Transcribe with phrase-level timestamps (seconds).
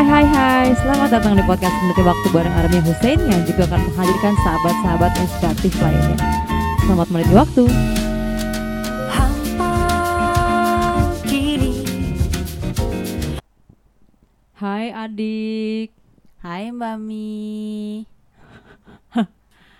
[0.00, 3.84] Hai hai hai, selamat datang di podcast Meniti Waktu bareng Army Hussein yang juga akan
[3.84, 6.16] menghadirkan sahabat-sahabat inspiratif lainnya.
[6.88, 7.64] Selamat meniti waktu.
[14.56, 15.92] Hai adik,
[16.40, 18.08] Hai Mbak Mi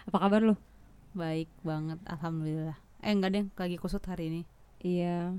[0.05, 0.55] apa kabar lu?
[1.17, 4.43] Baik banget Alhamdulillah Eh enggak deh lagi kusut hari ini
[4.85, 5.33] Iya,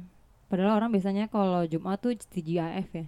[0.50, 3.06] padahal orang biasanya kalau Jumat tuh TGIF ya.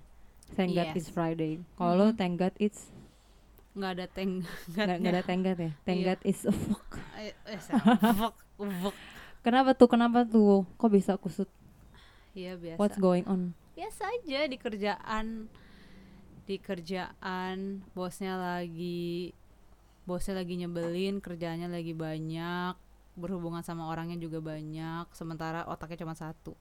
[0.53, 0.97] Thank God Yes.
[0.97, 1.61] it's Friday.
[1.73, 2.15] Kalau lu Mhm.
[2.15, 2.89] thank God it's
[3.73, 4.45] Enggak ada teng
[4.77, 5.71] nggak nggak ada thank God ya.
[5.81, 6.07] Thank Iya.
[6.13, 6.89] God it's a fuck.
[7.17, 8.95] Eh, eh, fuck, fuck.
[9.41, 9.89] Kenapa tuh?
[9.89, 10.63] Kenapa tuh?
[10.77, 11.49] Kok bisa kusut?
[12.31, 13.53] Iya biasa What's going on?
[13.73, 15.49] Biasa aja di kerjaan
[16.43, 19.33] Di kerjaan Bosnya lagi
[20.03, 22.73] Bosnya lagi nyebelin Kerjaannya lagi banyak
[23.13, 26.57] Berhubungan sama orangnya juga banyak Sementara otaknya cuma satu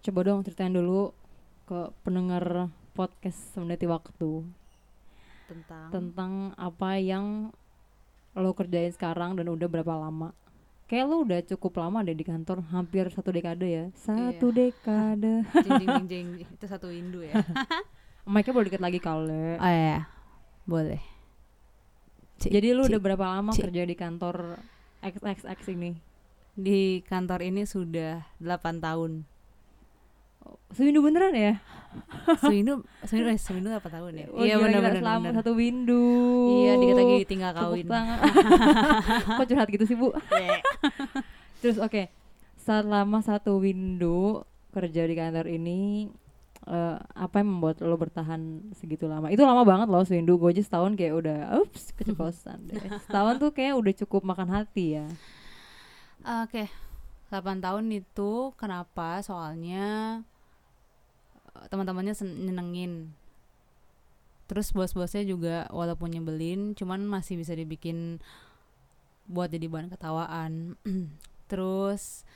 [0.00, 1.12] Coba dong ceritain dulu
[1.64, 4.44] ke pendengar podcast Semeniti Waktu
[5.46, 7.50] Tentang tentang apa yang
[8.32, 10.30] lo kerjain sekarang dan udah berapa lama.
[10.86, 13.84] Kayak lo udah cukup lama deh di kantor, hampir satu dekade ya.
[13.94, 15.42] Satu dekade.
[15.66, 16.48] jing, jing, jing, jing.
[16.54, 17.34] Itu satu Indo ya
[18.30, 19.58] Mic-nya boleh dikit lagi kali.
[19.58, 20.06] Oh iya
[20.62, 21.02] Boleh
[22.38, 22.90] Cik, Jadi lu cik.
[22.94, 23.62] udah berapa lama cik.
[23.66, 24.36] kerja di kantor
[25.02, 25.90] XXX ini?
[26.54, 29.26] Di kantor ini sudah 8 tahun
[30.70, 31.54] Sewindu beneran ya?
[32.38, 34.26] Sewindu Sewindu eh Sewindu apa tahun ya?
[34.30, 35.36] Oh, iya gila, benar gila, benar selama benar.
[35.42, 36.04] satu windu.
[36.62, 37.86] Iya dikit lagi tinggal kawin.
[39.38, 40.14] Kok curhat gitu sih bu?
[41.60, 42.08] Terus oke,
[42.62, 46.08] selama satu window kerja di kantor ini
[46.70, 49.26] eh, apa yang membuat lo bertahan segitu lama?
[49.34, 50.38] Itu lama banget loh window.
[50.38, 52.78] Gue aja setahun kayak udah, ups, keceplosan deh.
[53.10, 55.06] Setahun tuh kayak udah cukup makan hati ya.
[56.46, 56.70] Oke.
[57.30, 59.22] 8 tahun itu kenapa?
[59.22, 60.18] Soalnya
[61.68, 63.12] teman-temannya sen- nyenengin.
[64.48, 68.18] Terus bos-bosnya juga walaupun nyebelin, cuman masih bisa dibikin
[69.30, 70.74] buat jadi bahan ketawaan.
[71.50, 72.26] Terus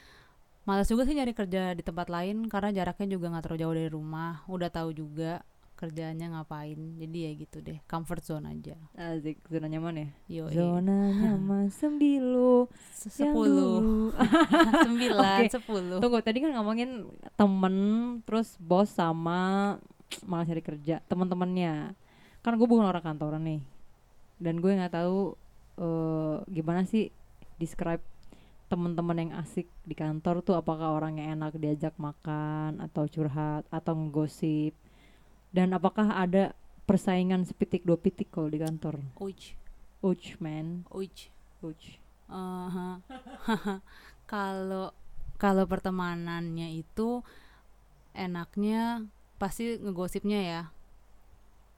[0.64, 3.90] malas juga sih nyari kerja di tempat lain karena jaraknya juga nggak terlalu jauh dari
[3.90, 4.46] rumah.
[4.46, 5.42] Udah tahu juga
[5.74, 6.78] kerjaannya ngapain.
[6.98, 8.78] Jadi ya gitu deh, comfort zone aja.
[8.94, 10.08] Asik, zona nyaman ya.
[10.30, 12.70] Yo, Zona nyaman sembilu.
[12.94, 14.14] sepuluh,
[14.86, 15.98] sembilan, sepuluh.
[16.00, 17.04] Tunggu, tadi kan ngomongin
[17.36, 17.74] temen,
[18.24, 19.76] terus bos sama
[20.24, 21.92] malah cari kerja, teman-temannya.
[22.40, 23.60] Kan gue bukan orang kantoran nih,
[24.38, 25.34] dan gue nggak tahu
[25.80, 27.10] eh, gimana sih
[27.58, 28.02] describe
[28.68, 33.92] teman-teman yang asik di kantor tuh apakah orang yang enak diajak makan atau curhat atau
[33.94, 34.74] ngegosip
[35.54, 36.52] dan apakah ada
[36.84, 39.54] persaingan sepitik dua pitik kalau di kantor Uj,
[40.02, 41.30] Uch man uj.
[41.62, 43.00] Uch Aha.
[44.32, 44.96] Kalau
[45.36, 47.20] kalau pertemanannya itu
[48.16, 49.04] enaknya
[49.36, 50.62] pasti ngegosipnya ya.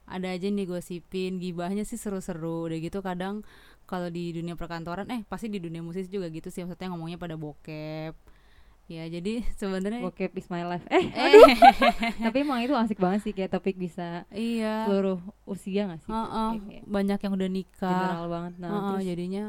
[0.07, 2.71] Ada aja yang digosipin, gibahnya sih seru-seru.
[2.71, 3.43] Udah gitu kadang
[3.91, 7.35] kalau di dunia perkantoran eh pasti di dunia musik juga gitu sih maksudnya ngomongnya pada
[7.35, 8.15] bokep.
[8.87, 10.87] Ya, jadi sebenarnya Bokep is my life.
[10.87, 11.35] Eh eh.
[12.31, 14.87] tapi emang itu asik banget sih kayak topik bisa iya.
[14.87, 16.11] seluruh usia gak sih?
[16.11, 17.91] Kayak- kayak banyak yang udah nikah.
[17.91, 18.53] general banget.
[18.63, 19.03] Nah Heeh, terus?
[19.11, 19.45] jadinya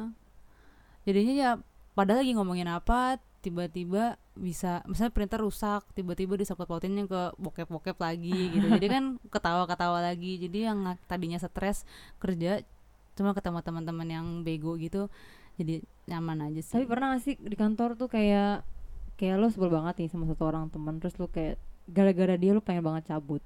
[1.07, 1.49] jadinya ya
[1.93, 8.57] padahal lagi ngomongin apa tiba-tiba bisa misalnya printer rusak tiba-tiba disangkut pautinnya ke bokep-bokep lagi
[8.57, 8.65] gitu.
[8.75, 10.41] Jadi kan ketawa-ketawa lagi.
[10.41, 11.85] Jadi yang tadinya stres
[12.17, 12.65] kerja
[13.17, 15.09] cuma ketemu teman-teman yang bego gitu
[15.57, 16.73] jadi nyaman aja sih.
[16.77, 18.61] Tapi pernah gak sih di kantor tuh kayak
[19.17, 21.57] kayak lo sebel banget nih sama satu orang teman terus lo kayak
[21.89, 23.41] gara-gara dia lo pengen banget cabut.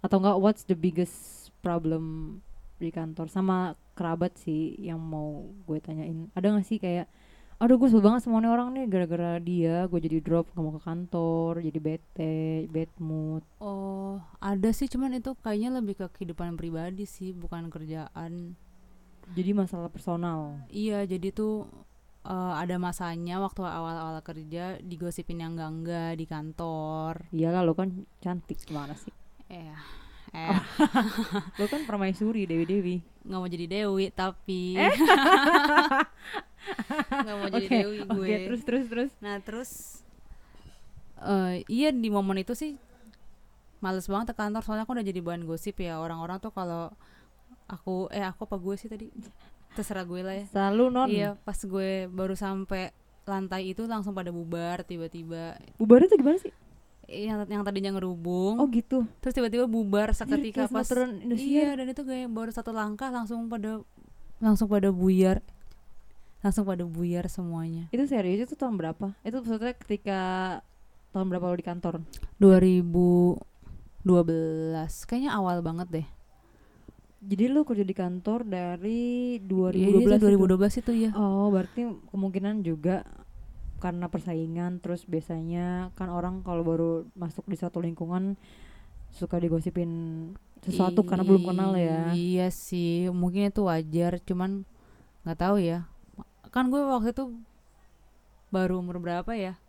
[0.00, 2.38] Atau enggak what's the biggest problem
[2.80, 3.28] di kantor?
[3.28, 6.28] Sama kerabat sih yang mau gue tanyain.
[6.34, 7.06] Ada gak sih kayak
[7.62, 10.74] aduh gue sebel banget sama ini orang nih gara-gara dia gue jadi drop gak mau
[10.74, 12.36] ke kantor jadi bete
[12.68, 13.42] bad mood.
[13.62, 18.58] Oh ada sih cuman itu kayaknya lebih ke kehidupan pribadi sih bukan kerjaan.
[19.32, 20.60] Jadi masalah personal.
[20.68, 21.64] Iya, jadi tuh
[22.24, 27.28] eh, ada masanya waktu awal-awal kerja digosipin yang enggak-enggak di kantor.
[27.30, 29.12] iyalah lo kan cantik gimana sih?
[29.46, 29.68] Eh,
[30.32, 30.58] eh
[31.60, 34.76] lo kan permaisuri dewi dewi nggak mau jadi Dewi tapi.
[37.24, 38.24] Nggak mau jadi Oke, Dewi gue.
[38.24, 39.10] oke, terus terus terus.
[39.20, 39.70] Nah terus
[41.24, 42.76] eh iya di momen itu sih
[43.80, 46.00] males banget ke kantor soalnya aku udah jadi bahan gosip ya.
[46.00, 46.92] Orang-orang tuh kalau
[47.64, 49.08] aku eh aku apa gue sih tadi
[49.74, 50.44] terserah gue lah ya.
[50.48, 51.08] Selalu non.
[51.10, 52.94] Iya pas gue baru sampai
[53.24, 56.52] lantai itu langsung pada bubar tiba-tiba Bubarnya tuh gimana sih?
[57.04, 59.04] yang yang tadinya ngerubung Oh gitu.
[59.20, 63.84] terus tiba-tiba bubar seketika pas sinetron iya dan itu kayak baru satu langkah langsung pada
[64.40, 65.44] langsung pada buyar
[66.40, 69.12] langsung pada buyar semuanya Itu serius itu tahun berapa?
[69.20, 70.20] Itu maksudnya ketika
[71.12, 72.00] tahun berapa lo di kantor?
[72.40, 73.40] 2012
[75.04, 76.06] kayaknya awal banget deh
[77.24, 80.26] Jadi lu kerja di kantor dari Iya, 2012 iya, itu?
[80.28, 81.10] 2012 itu ya.
[81.16, 83.04] Oh, berarti kemungkinan juga
[83.80, 88.36] karena persaingan terus biasanya kan orang kalau baru masuk di suatu lingkungan
[89.12, 90.32] suka digosipin
[90.64, 92.12] sesuatu karena belum kenal ya.
[92.16, 94.64] Iya sih, mungkin itu wajar, cuman
[95.24, 95.84] nggak tahu ya.
[96.48, 97.24] Kan gue waktu itu
[98.48, 99.60] baru umur berapa ya?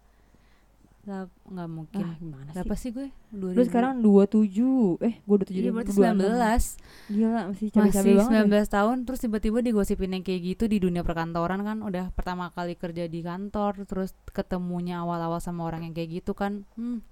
[1.06, 2.02] Lah, nggak mungkin.
[2.02, 2.56] Ah, gimana sih?
[2.57, 3.07] Berapa sih gue?
[3.30, 3.54] 2000.
[3.54, 4.98] Lu sekarang 27.
[5.06, 6.18] Eh, gua 27 Iya, berarti 26.
[6.18, 6.66] 19.
[7.07, 8.34] Gila, masih cabai-cabai Masih banget.
[8.34, 8.66] ya.
[8.66, 12.74] 19 tahun terus tiba-tiba digosipin yang kayak gitu di dunia perkantoran kan udah pertama kali
[12.74, 16.66] kerja di kantor terus ketemunya awal-awal sama orang yang kayak gitu kan.
[16.74, 17.06] Hmm,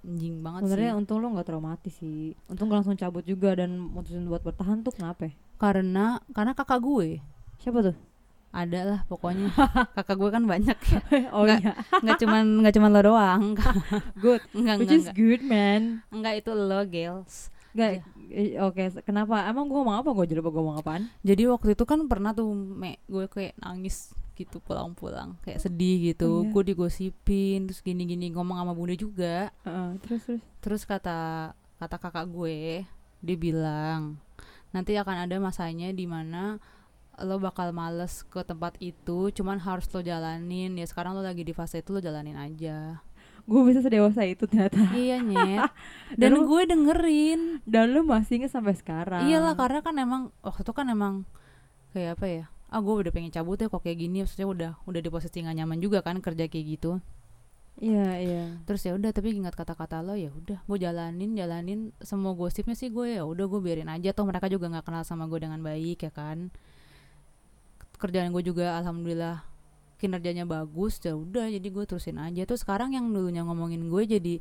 [0.00, 0.98] anjing banget Sebenarnya sih.
[1.00, 2.36] untung lu nggak traumatis sih.
[2.44, 5.28] Untung gak langsung cabut juga dan mutusin buat bertahan tuh kenapa?
[5.28, 5.32] ya?
[5.56, 7.20] Karena karena kakak gue
[7.56, 7.96] Siapa tuh?
[8.50, 9.50] Ada lah pokoknya
[9.96, 11.00] kakak gue kan banyak ya
[11.34, 13.42] oh Nggak, iya, nggak cuman nggak cuman lo doang
[14.18, 14.42] good.
[14.52, 15.82] enggak Which enggak is enggak good, man.
[16.08, 17.34] enggak itu lo girls
[17.70, 18.02] Gak,
[18.34, 19.06] eh, oke.
[19.06, 19.46] Kenapa?
[19.46, 20.10] Emang gua ngomong apa?
[20.10, 21.06] Gua jadi gua ngomong apaan?
[21.22, 26.04] jadi waktu itu kan pernah tuh me gue kayak nangis gitu pulang-pulang kayak sedih Oh,
[26.10, 26.50] gitu iya.
[26.50, 30.42] gue digosipin terus gini-gini ngomong sama bunda juga Heeh, terus terus.
[30.58, 32.82] terus kata kata kakak gue
[33.20, 34.18] dia bilang
[34.70, 36.58] nanti akan ada masanya di mana
[37.20, 40.76] lo bakal males ke tempat itu cuman harus lo jalanin.
[40.76, 43.04] Ya sekarang lo lagi di fase itu lo jalanin aja.
[43.48, 44.78] Gue bisa sedewasa itu ternyata.
[44.96, 45.70] iya nyet.
[46.20, 47.40] Dan dan gue dengerin.
[47.64, 49.26] Dan lu masih inget sampai sekarang.
[49.26, 51.14] iyalah karena kan emang waktu itu kan emang
[51.96, 52.44] kayak apa ya?
[52.70, 54.22] Ah gue udah pengen cabut ya kok kayak gini.
[54.22, 57.02] Maksudnya udah udah di posisi nggak nyaman juga kan kerja kayak gitu.
[57.80, 58.44] Iya, iya.
[58.68, 62.92] terus ya udah tapi ingat kata-kata lo ya udah gue jalanin jalanin semua gosipnya sih
[62.92, 63.16] gue.
[63.16, 64.12] Ya udah gue biarin aja.
[64.12, 66.52] Toh mereka juga nggak kenal sama gue dengan baik ya kan
[68.00, 69.44] kerjaan gue juga alhamdulillah
[69.96, 72.42] kinerjanya bagus ya udah jadi gue terusin aja.
[72.42, 74.34] Tuh sekarang yang dulunya ngomongin gue jadi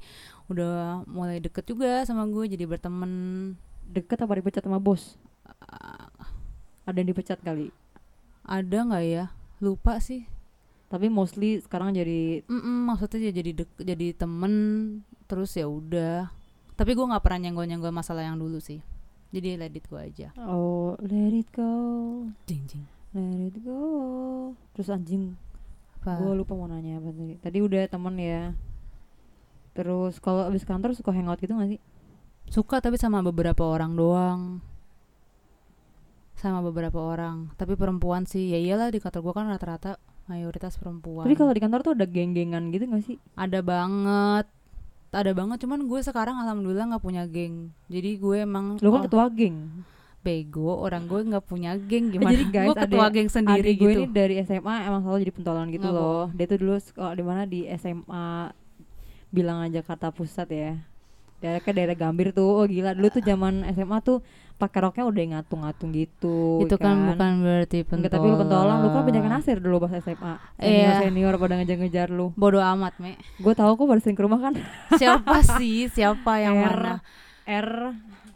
[0.48, 3.12] udah mulai deket juga sama gue jadi berteman.
[3.84, 5.20] Deket apa dipecat sama bos?
[5.60, 6.08] Ah,
[6.86, 7.70] Ada yang dipecat kali.
[8.42, 9.26] ada nggak ya?
[9.60, 10.24] Lupa sih.
[10.90, 14.54] Tapi mostly sekarang jadi Mm-mm, maksudnya ya jadi dek- jadi temen
[15.28, 16.32] terus ya udah.
[16.74, 18.80] Tapi gue nggak pernah nyenggol nyenggol masalah yang dulu sih.
[19.30, 20.34] Jadi let it go aja.
[20.40, 21.70] Oh let it go,
[22.48, 23.80] jing jing let it go.
[24.78, 25.34] Terus anjing,
[26.02, 27.36] apa gue lupa mau nanya apa tadi.
[27.42, 28.54] Tadi udah temen ya.
[29.74, 31.82] Terus kalau abis kantor suka hangout gitu gak sih?
[32.50, 34.42] suka tapi sama beberapa orang doang
[36.34, 41.30] sama beberapa orang tapi perempuan sih ya iyalah di kantor gue kan rata-rata mayoritas perempuan
[41.30, 43.18] Tapi kalau di kantor tuh ada geng-gengan gitu gak sih?
[43.38, 44.46] ada banget
[45.10, 49.06] ada banget cuman gue sekarang alhamdulillah nggak punya geng jadi gue emang Lu kan oh,
[49.06, 49.86] ketua geng.
[50.20, 53.78] Bego orang gue nggak punya geng gimana jadi guys, gue ketua ada- geng sendiri Adik
[53.78, 56.26] gue gitu ini dari SMA emang selalu jadi pentolan gitu Nggak loh.
[56.32, 58.28] Dia tuh dulu sekolah di mana di SMA
[59.30, 60.72] bilang aja Jakarta Pusat ya.
[61.40, 62.44] Daerah ke daerah Gambir tuh.
[62.44, 64.20] Oh gila, dulu tuh zaman SMA tuh
[64.60, 66.60] pakai roknya udah ngatung-ngatung gitu.
[66.60, 69.94] itu kan, bukan berarti pentolan Enggak, tapi lu pentolan, lu kan penjaga nasir dulu pas
[69.96, 70.34] SMA.
[70.58, 71.00] Senior Iya.
[71.00, 72.36] senior pada ngejar-ngejar lu.
[72.36, 74.60] bodoh amat me Gue tahu kok baru sering ke rumah kan.
[74.94, 76.94] siapa sih siapa yang R, mana
[77.48, 77.70] R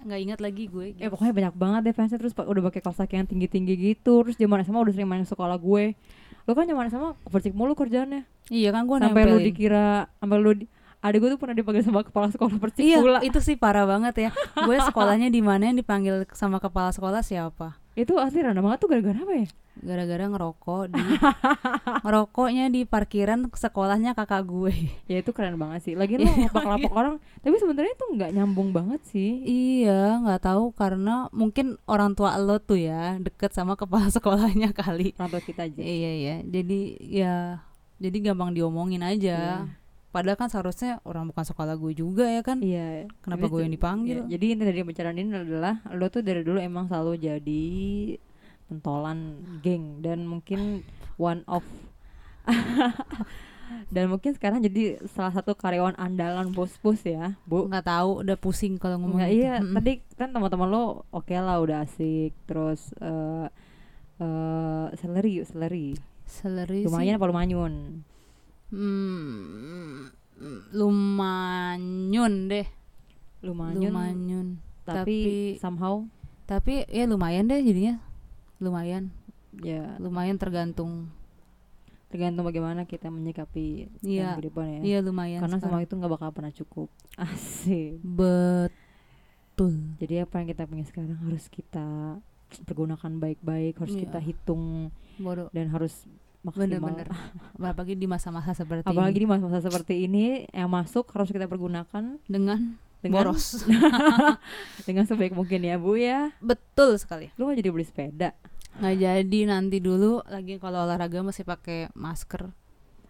[0.03, 3.15] nggak ingat lagi gue Eh pokoknya banyak banget deh fansnya terus udah pakai kaos kaki
[3.19, 4.23] yang tinggi-tinggi gitu.
[4.27, 5.95] Terus zaman SMA udah sering main sekolah gue.
[6.43, 8.27] Lu kan zaman SMA percik mulu kerjaannya.
[8.51, 10.67] iya kan gue sampai lu dikira sampai lu di,
[11.03, 13.19] adik gue tuh pernah dipanggil sama kepala sekolah percik iya pula.
[13.19, 17.75] itu sih parah banget ya gue sekolahnya di mana yang dipanggil sama kepala sekolah siapa
[17.93, 19.47] Itu asli random banget tuh gara-gara apa ya?
[19.73, 21.01] gara-gara ngerokok di
[22.05, 24.69] ngerokoknya di parkiran sekolahnya kakak gue
[25.11, 25.93] Ya itu keren banget sih.
[25.93, 29.41] Lagi lu Iya, lapak-lapak orang, tapi sebenarnya itu nggak nyambung banget sih.
[29.43, 35.17] iya nggak tahu karena mungkin orang tua lo tuh ya deket sama kepala sekolahnya kali
[35.17, 35.81] Orang tua kita aja.
[35.81, 37.35] iya iya jadi ya
[37.97, 39.82] jadi gampang diomongin aja Iya.
[40.13, 43.09] Padahal kan seharusnya orang bukan sekolah gue juga ya kan Iya.
[43.19, 44.17] Kenapa Jadi gue yang dipanggil?
[44.21, 47.65] iya, Jadi inti dari pembicaraan ini adalah lo tuh dari dulu emang selalu jadi
[48.63, 49.19] pentolan
[49.59, 50.85] geng dan mungkin
[51.17, 51.65] one of
[53.89, 57.65] dan mungkin sekarang jadi salah satu karyawan andalan bos-bos ya, Bu.
[57.65, 59.39] nggak tahu udah pusing kalau ngomong Enggak gitu.
[59.41, 59.73] iya, Mm-mm.
[59.73, 63.47] tadi kan teman-teman lo oke lah udah asik, terus eh
[64.19, 65.97] eh salary, yuk, salary.
[66.23, 67.73] Salary Lumayan apa lumayan?
[68.73, 70.09] Hmm,
[70.73, 72.67] lumayan deh
[73.39, 73.77] Lumayan.
[73.79, 74.47] lumayan
[74.83, 76.03] tapi, tapi- somehow
[76.43, 78.01] tapi ya lumayan deh jadinya
[78.57, 79.11] lumayan
[79.59, 81.07] ya lumayan tergantung
[82.07, 84.79] tergantung bagaimana kita menyikapi dalam kehidupan ya.
[84.81, 85.87] iya lumayan Karena semua sekarang.
[85.87, 86.89] itu nggak bakal pernah cukup.
[87.19, 87.97] Asik.
[88.03, 92.21] betul Jadi apa yang kita punya sekarang harus kita
[92.63, 94.01] pergunakan baik-baik, harus Iya.
[94.05, 96.05] kita hitung bodoh dan harus
[96.43, 96.67] maksimal.
[96.67, 97.07] bener-bener.
[97.71, 99.23] apalagi di masa-masa seperti Apalagi ini.
[99.23, 103.67] di masa-masa seperti ini yang masuk harus kita pergunakan dengan dengan boros.
[104.87, 106.31] Dengan sebaik mungkin ya bu ya.
[106.39, 107.35] Betul sekali.
[107.35, 108.31] Lu gak jadi beli sepeda?
[108.79, 112.47] Nggak jadi nanti dulu lagi kalau olahraga masih pakai masker.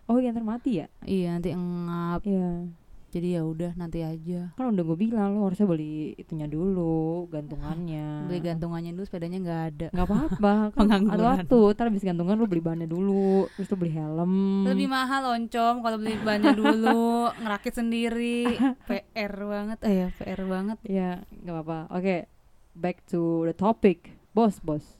[0.09, 0.89] Oh iya ntar mati ya?
[1.05, 2.25] Iya nanti ngap.
[2.25, 2.67] Iya
[3.13, 4.49] jadi ya udah nanti aja.
[4.57, 8.25] Kan udah gue bilang lu harusnya beli itunya dulu gantungannya.
[8.25, 9.87] Beli gantungannya dulu sepedanya nggak ada.
[9.93, 11.59] Nggak apa-apa kan ada waktu.
[11.77, 14.65] Ntar habis gantungan lu beli bannya dulu terus lu beli helm.
[14.65, 17.29] Lebih mahal oncom kalau beli bannya dulu.
[17.45, 18.57] Ngerakit sendiri.
[18.89, 19.77] PR banget.
[19.85, 20.77] Eh ya PR banget.
[20.89, 21.79] Ya nggak apa-apa.
[21.93, 22.25] Oke
[22.73, 24.09] back to the topic.
[24.33, 24.97] Bos bos.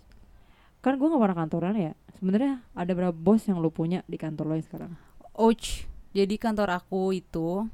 [0.85, 1.97] Kan gue nggak pernah kantoran ya.
[2.21, 4.93] Sebenarnya ada berapa bos yang lu punya di kantor lo yang sekarang?
[5.33, 5.89] Ouch.
[6.13, 7.65] Jadi kantor aku itu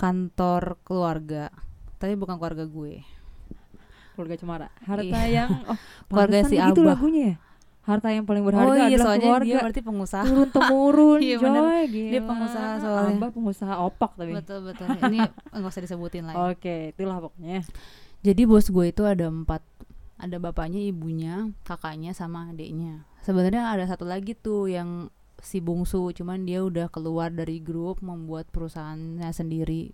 [0.00, 1.52] kantor keluarga,
[1.96, 3.04] tapi bukan keluarga gue.
[4.10, 5.28] keluarga cemara harta Iya.
[5.38, 5.78] yang oh
[6.10, 6.92] Keluarga si Abah.
[6.92, 7.36] lagunya ya
[7.80, 10.24] harta yang paling berharga oh iya, adalah soalnya keluarga dia berarti pengusaha.
[10.26, 11.60] turun temurun Iya, gila.
[11.88, 13.16] Dia pengusaha soalnya.
[13.16, 14.86] Abah pengusaha opak tapi betul betul.
[15.02, 15.18] Ini
[15.56, 16.36] nggak usah disebutin lagi.
[16.36, 17.60] oke itulah pokoknya
[18.20, 19.64] Jadi bos gue itu ada empat,
[20.16, 23.08] ada bapaknya, ibunya, kakaknya, sama adiknya.
[23.20, 25.08] Sebenarnya ada satu lagi tuh yang
[25.40, 29.92] si bungsu, cuman dia udah keluar dari grup membuat perusahaannya sendiri,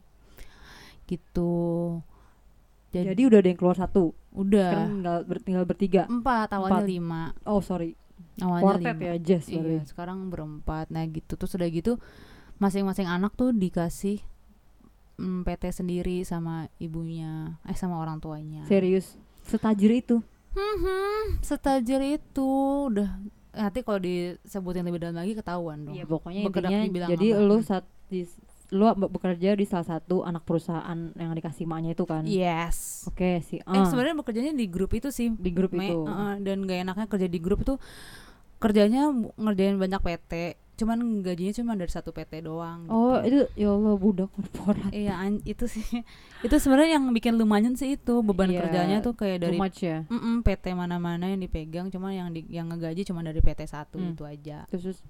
[1.07, 1.53] gitu.
[2.91, 4.15] jadi, Jadi, udah ada yang keluar satu?
[4.37, 4.71] Udah.
[4.73, 6.03] Sekarang tinggal, ber- tinggal bertiga?
[6.11, 6.93] Empat awalnya Empat.
[6.93, 7.23] lima.
[7.49, 7.97] Oh sorry.
[8.41, 9.05] Awalnya quartet lima.
[9.09, 10.93] ya jazz iya sekarang berempat.
[10.93, 11.37] Nah gitu.
[11.41, 11.93] Terus udah gitu
[12.61, 14.21] masing-masing anak tuh dikasih
[15.21, 18.65] mm, PT sendiri sama ibunya eh sama orang tuanya.
[18.69, 19.17] Serius?
[19.45, 20.21] Setajir itu?
[20.57, 22.49] Hmm, setajir itu.
[22.93, 23.21] Udah
[23.57, 25.95] nanti kalau disebutin lebih dalam lagi ketahuan dong.
[25.95, 27.43] Iya pokoknya Bergerak intinya jadi apa?
[27.43, 27.65] lu Hmm.
[27.65, 28.21] saat di,
[28.69, 32.23] lu be- bekerja di salah satu anak perusahaan yang dikasih maknya itu kan?
[32.23, 33.07] Yes.
[33.07, 35.33] Oke sih eh sebenarnya bekerjanya di grup itu sih.
[35.33, 35.99] Di grup Me, itu.
[35.99, 37.75] uh-uh, dan gak enaknya kerja di grup itu
[38.57, 40.33] kerjanya ngerjain banyak PT
[40.77, 43.49] cuman gajinya cuma dari satu PT doang oh gitu.
[43.49, 44.93] itu ya Allah budak korporat.
[44.93, 45.83] Iya an- itu sih.
[46.45, 50.05] Itu sebenarnya yang bikin lumayan sih itu beban Iya, kerjanya tuh kayak dari much ya?
[50.45, 54.13] PT mana-mana yang dipegang cuma yang di, yang ngegaji cuma dari PT satu Hmm.
[54.13, 54.69] itu aja.
[54.69, 55.03] Terus terus-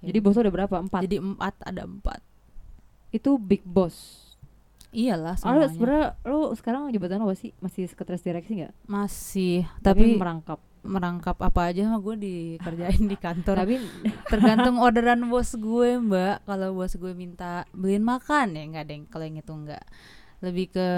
[0.00, 0.08] Ya.
[0.08, 0.74] jadi bos lu ada berapa?
[0.78, 1.02] Empat?
[1.04, 2.22] Jadi empat ada empat.
[3.10, 4.30] Itu big boss?
[4.90, 5.68] Iyalah Ada semuanya.
[5.68, 7.50] sebenarnya lu sekarang jabatan apa sih?
[7.58, 8.72] Masih sekretaris direksi nggak?
[8.86, 13.64] Masih tapi, tapi, merangkap merangkap apa aja mah gue dikerjain di kantor.
[13.64, 13.76] Tapi
[14.28, 16.46] tergantung orderan bos gue mbak.
[16.48, 19.84] Kalau bos gue minta beliin makan ya nggak deng kalau yang itu nggak.
[20.40, 20.88] Lebih ke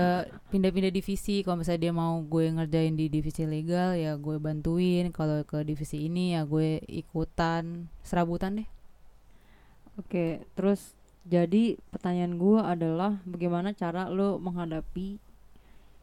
[0.55, 1.43] pindah-pindah divisi.
[1.43, 5.11] Kalau misalnya dia mau gue ngerjain di divisi legal ya gue bantuin.
[5.11, 7.91] Kalau ke divisi ini ya gue ikutan.
[8.07, 8.69] Serabutan deh.
[10.01, 15.23] Oke, terus jadi pertanyaan gua adalah bagaimana cara lo menghadapi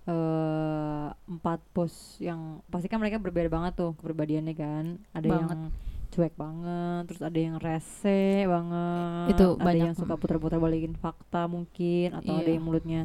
[0.10, 4.86] eh empat bos yang pasti kan mereka berbeda banget tuh kepribadiannya kan.
[5.12, 5.50] Ada Banget.
[5.54, 5.62] yang
[6.10, 9.86] cuek banget, terus ada yang rese banget, Itu ada banyak.
[9.86, 12.58] yang suka putar-putar balikin fakta mungkin, atau ada Iya.
[12.58, 13.02] yang mulutnya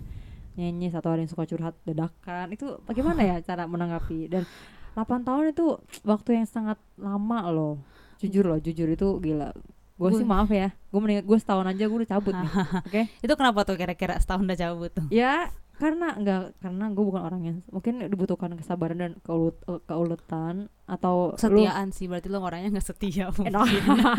[0.54, 2.48] nyenyes atau ada yang suka curhat dadakan.
[2.50, 4.32] Itu bagaimana ya cara menanggapi?
[4.32, 4.48] Dan
[4.94, 7.74] 8 tahun itu waktu yang sangat lama loh.
[8.16, 9.52] Jujur loh, jujur itu gila.
[9.94, 12.50] Gue sih maaf ya, gue mending gue setahun aja gue udah cabut nih.
[12.88, 13.02] Oke?
[13.20, 17.40] itu kenapa tuh kira-kira setahun udah cabut tuh Ya karena enggak karena gue bukan orang
[17.42, 22.78] yang mungkin dibutuhkan kesabaran dan keulut, eh, keuletan atau lu setiaan sih berarti lo orangnya
[22.78, 23.58] nggak setia mungkin.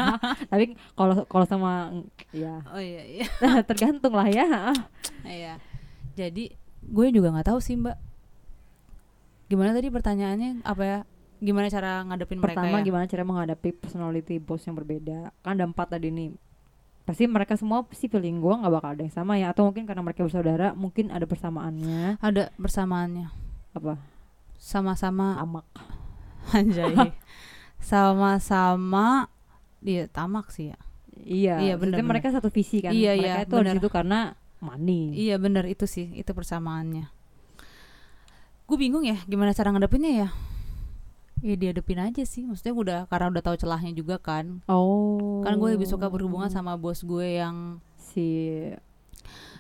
[0.51, 1.95] tapi kalau kalau sama
[2.35, 3.27] ya oh iya iya
[3.69, 4.75] tergantung lah ya
[5.25, 5.57] Iya.
[6.15, 6.53] Jadi
[6.85, 7.97] gue juga nggak tahu sih mbak.
[9.47, 10.99] Gimana tadi pertanyaannya apa ya?
[11.41, 12.87] Gimana cara ngadepin pertama mereka ya?
[12.87, 16.31] gimana cara menghadapi personality bos yang berbeda kan ada empat tadi nih
[17.05, 20.01] pasti mereka semua sih feeling gue nggak bakal ada yang sama ya atau mungkin karena
[20.01, 23.29] mereka bersaudara mungkin ada persamaannya Ada bersamaannya.
[23.73, 24.01] apa
[24.57, 25.65] Sama-sama amak
[26.49, 27.13] anjay.
[27.91, 29.29] Sama-sama
[29.77, 30.79] dia tamak sih ya.
[31.21, 33.73] iya Iya, bener, mereka satu visi kan Iya, mereka iya, itu bener.
[33.77, 34.19] situ karena
[34.57, 37.05] money Iya bener itu sih, itu persamaannya.
[38.65, 40.29] Gue bingung ya gimana cara ngadepinnya ya.
[41.45, 44.65] Ya dihadepin aja sih, maksudnya udah karena udah tahu celahnya juga kan.
[44.65, 48.57] oh Kan gue lebih suka berhubungan sama bos gue yang si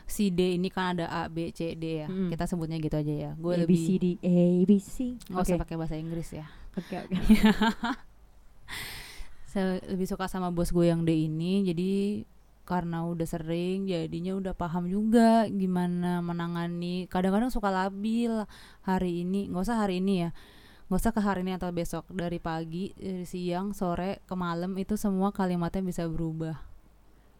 [0.09, 2.07] si D ini kan ada A, B, C, D ya.
[2.09, 2.33] Mm.
[2.33, 3.31] Kita sebutnya gitu aja ya.
[3.37, 6.29] Gue A B lebih C D A B C nggak oke usah pakai bahasa Inggris
[6.33, 6.45] ya.
[6.73, 7.13] oke oke
[9.53, 11.69] Saya lebih suka sama bos gue yang D ini.
[11.69, 12.25] Jadi
[12.65, 18.41] karena udah sering jadinya udah paham juga gimana menangani kadang-kadang suka labil
[18.81, 20.33] hari ini nggak usah hari ini ya
[20.85, 24.93] nggak usah ke hari ini atau besok dari pagi dari siang sore ke malam itu
[24.95, 26.57] semua kalimatnya bisa berubah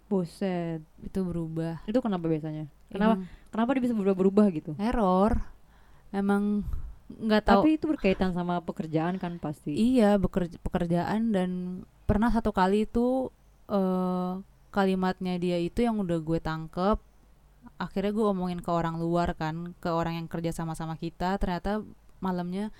[0.06, 2.70] Buset, itu berubah itu kenapa biasanya?
[2.94, 4.72] Kenapa Emang kenapa dia bisa berubah-berubah gitu?
[4.78, 5.42] error
[6.14, 6.62] emang
[7.10, 9.74] nggak tahu Tapi itu berkaitan sama pekerjaan kan pasti.
[9.74, 11.50] Iya, bekerja, pekerjaan dan
[12.06, 13.30] pernah satu kali itu
[13.70, 14.34] eh
[14.70, 16.98] kalimatnya dia itu yang udah gue tangkep
[17.80, 21.80] akhirnya gue omongin ke orang luar kan ke orang yang kerja sama-sama kita ternyata
[22.20, 22.76] malamnya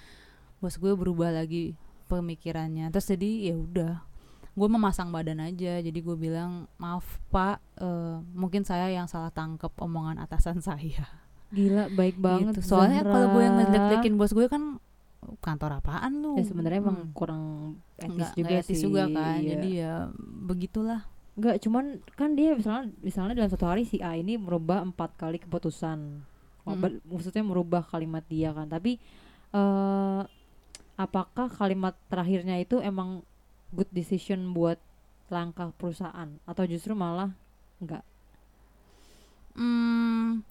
[0.58, 1.76] bos gue berubah lagi
[2.08, 3.94] pemikirannya terus jadi ya udah
[4.52, 9.72] gue memasang badan aja jadi gue bilang maaf pak eh, mungkin saya yang salah tangkep
[9.76, 11.04] omongan atasan saya
[11.48, 12.58] Gila baik banget.
[12.58, 12.74] gitu.
[12.74, 14.64] soalnya kalau gue yang ngejelek-jelekin bos gue kan
[15.40, 17.12] kantor apaan lu ya sebenarnya emang Hmm.
[17.12, 17.44] kurang
[17.98, 18.84] etis nggak juga nggak etis sih.
[18.84, 19.50] juga kan iya.
[19.52, 19.94] jadi ya
[20.42, 21.02] begitulah
[21.36, 25.36] Enggak, cuman kan dia misalnya misalnya dalam satu hari si A ini merubah empat kali
[25.38, 26.24] keputusan.
[26.64, 26.80] Oh, Mm.
[26.80, 28.66] ber- Maksudnya merubah kalimat dia kan.
[28.66, 28.96] Tapi
[29.52, 30.22] eh
[30.96, 33.24] apakah kalimat terakhirnya itu emang
[33.76, 34.80] good decision buat
[35.28, 37.34] langkah perusahaan atau justru malah
[37.82, 38.04] enggak?
[39.56, 40.44] Hmm,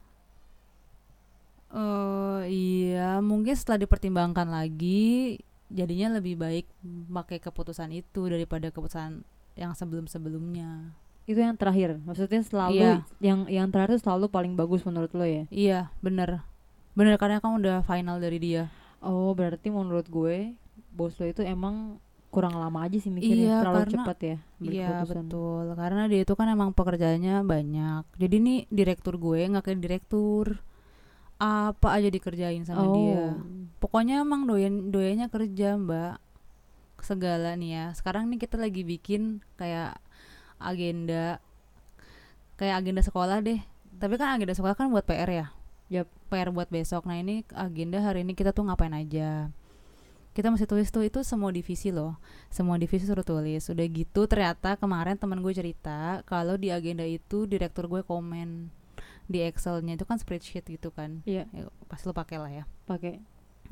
[1.75, 5.37] eh iya, mungkin setelah dipertimbangkan lagi,
[5.69, 6.67] jadinya lebih baik
[7.13, 9.21] pakai keputusan itu daripada keputusan
[9.55, 10.93] yang sebelum-sebelumnya.
[11.25, 12.01] Itu yang terakhir.
[12.05, 12.95] Maksudnya selalu Iya.
[13.21, 15.45] yang yang terakhir itu selalu paling bagus menurut lo ya.
[15.49, 16.45] Iya, bener,
[16.93, 18.69] bener karena kan udah final dari dia.
[19.05, 20.57] Oh, berarti menurut gue
[20.95, 22.01] bos lo itu emang
[22.35, 24.37] kurang lama aja sih mikirnya, Iya, terlalu karena- cepat ya.
[24.59, 25.17] Iya keputusan.
[25.31, 28.03] betul, karena dia itu kan emang pekerjaannya banyak.
[28.19, 30.59] Jadi nih direktur gue nggak kayak direktur,
[31.39, 32.95] apa aja dikerjain sama oh.
[32.99, 33.25] dia.
[33.79, 36.19] Pokoknya emang doyan doyannya kerja mbak
[37.05, 37.87] segala nih ya.
[37.95, 40.01] Sekarang nih kita lagi bikin kayak
[40.59, 41.39] agenda
[42.57, 43.61] kayak agenda sekolah deh.
[43.95, 45.47] Tapi kan agenda sekolah kan buat PR ya.
[45.93, 46.09] Yap.
[46.33, 47.07] PR buat besok.
[47.07, 49.53] Nah ini agenda hari ini kita tuh ngapain aja.
[50.35, 52.19] Kita mesti tulis tuh itu semua divisi loh.
[52.51, 53.71] Semua divisi suruh tulis.
[53.71, 58.73] Udah gitu ternyata kemarin teman gue cerita kalau di agenda itu direktur gue komen
[59.31, 61.23] di Excelnya itu kan spreadsheet gitu kan.
[61.25, 62.65] Iya, Ya, pasti lo pakai lah ya.
[62.85, 63.23] pakai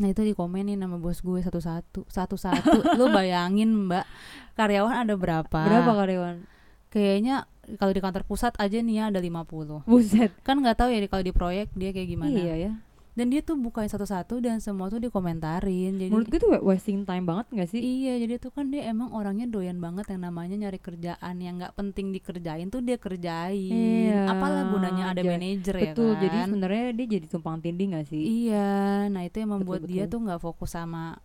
[0.01, 2.97] Nah itu dikomenin nama bos gue satu-satu, satu-satu.
[2.97, 4.09] Lu bayangin mbak,
[4.57, 5.61] karyawan ada berapa?
[5.69, 6.49] berapa karyawan?
[6.89, 7.45] Kayaknya
[7.79, 10.31] kalau di kantor pusat aja nih ya ada 50 Buset.
[10.43, 12.35] Kan nggak tahu ya kalau di proyek dia kayak gimana.
[12.35, 12.73] Iya ya.
[13.13, 16.01] Dan dia tuh bukain satu-satu dan semua tuh dikomentarin.
[16.01, 17.77] Jadi Menurut gue tuh wa- wasting time banget gak sih?
[17.77, 21.77] Iya, jadi tuh kan dia emang orangnya doyan banget yang namanya nyari kerjaan yang nggak
[21.77, 23.69] penting dikerjain tuh dia kerjain.
[23.69, 26.17] Iya, Apalah gunanya ada manajer ya Betul.
[26.17, 26.23] kan?
[26.25, 28.49] Jadi sebenarnya dia jadi tumpang tindih gak sih?
[28.49, 28.73] Iya,
[29.13, 30.13] nah itu yang membuat dia betul.
[30.17, 31.21] tuh nggak fokus sama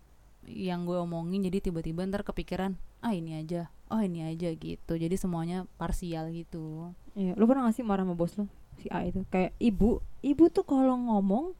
[0.48, 5.14] yang gue omongin jadi tiba-tiba ntar kepikiran ah ini aja oh ini aja gitu jadi
[5.14, 7.34] semuanya parsial gitu Iya.
[7.34, 8.46] Lu pernah gak sih marah sama bos lo?
[8.78, 11.50] Si A itu kayak ibu, ibu tuh kalau ngomong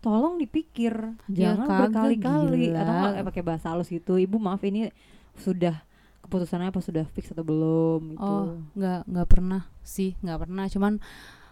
[0.00, 4.16] tolong dipikir, Ya, jangan berkali-kali atau nggak eh, pakai bahasa halus gitu.
[4.16, 4.88] Ibu maaf ini
[5.36, 5.84] sudah
[6.24, 8.24] keputusannya apa sudah fix atau belum gitu.
[8.24, 10.96] oh nggak nggak pernah sih nggak pernah cuman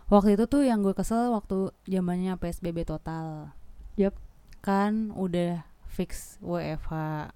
[0.08, 3.52] waktu itu tuh yang gue kesel waktu zamannya psbb total
[4.00, 4.16] Yap.
[4.64, 5.60] kan udah
[5.92, 7.28] fix WFH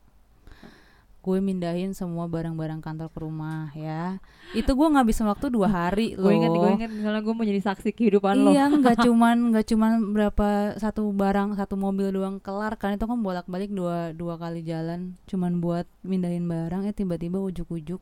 [1.27, 4.23] gue mindahin semua barang-barang kantor ke rumah ya.
[4.55, 7.59] Itu gue ngabisin waktu dua hari loh Gue inget, gue inget misalnya gue mau jadi
[7.67, 8.55] saksi kehidupan lo.
[8.55, 13.19] Iya, nggak cuman nggak cuman berapa satu barang satu mobil doang kelar kan itu kan
[13.19, 15.19] bolak-balik dua dua kali jalan.
[15.27, 17.99] Cuman buat mindahin barang ya tiba-tiba ujuk-ujuk.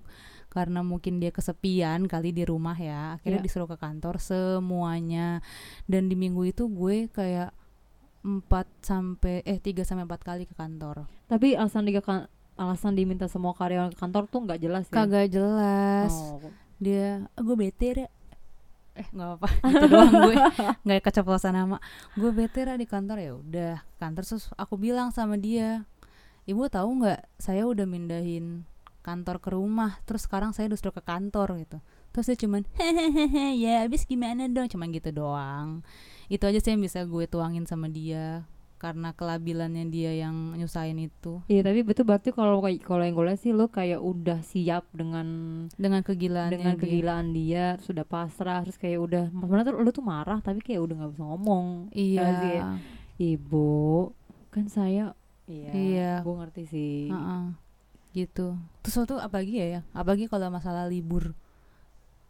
[0.52, 3.16] Karena mungkin dia kesepian kali di rumah ya.
[3.16, 3.46] Akhirnya Iya.
[3.48, 5.40] disuruh ke kantor semuanya.
[5.88, 7.56] Dan di minggu itu gue kayak
[8.24, 8.48] 4
[8.80, 11.04] sampai eh 3 sampai 4 kali ke kantor.
[11.28, 14.94] Tapi alasan dia kan alasan diminta semua karyawan ke kantor tuh nggak jelas ya.
[14.96, 16.12] Kagak jelas.
[16.16, 16.40] Oh,
[16.80, 18.08] dia "Ah, gue bete Ra."
[18.94, 20.36] eh nggak apa itu doang gue
[20.86, 21.82] nggak keceplosan nama
[22.14, 25.82] gue bete Ra, di kantor ya udah kantor terus aku bilang sama dia
[26.46, 28.62] ibu tahu nggak saya udah mindahin
[29.02, 31.78] kantor ke rumah terus sekarang saya disuruh ke kantor gitu
[32.14, 34.70] terus dia cuman hehehe ya abis gimana dong?
[34.70, 35.82] Cuman gitu doang.
[36.30, 38.46] Itu aja sih yang bisa gue tuangin sama dia
[38.78, 41.40] karena kelabilannya dia yang nyusahin itu.
[41.48, 45.26] Iya tapi betul berarti kalau kalau yang gue lihat sih lo kayak udah siap dengan
[45.74, 46.82] dengan kegilaannya dengan dia.
[46.84, 50.94] kegilaan dia sudah pasrah terus kayak udah sebenarnya tuh lo tuh marah tapi kayak udah
[51.00, 51.66] nggak bisa ngomong.
[51.96, 52.20] Iya.
[52.20, 52.58] Ya sih,
[53.34, 54.12] ibu
[54.52, 55.16] kan saya
[55.50, 56.12] iya, Iya.
[56.22, 57.08] gue ngerti sih.
[57.10, 57.44] Heeh.
[58.14, 58.54] gitu.
[58.84, 59.80] Terus waktu apalagi ya ya?
[59.90, 61.34] Apalagi kalau masalah libur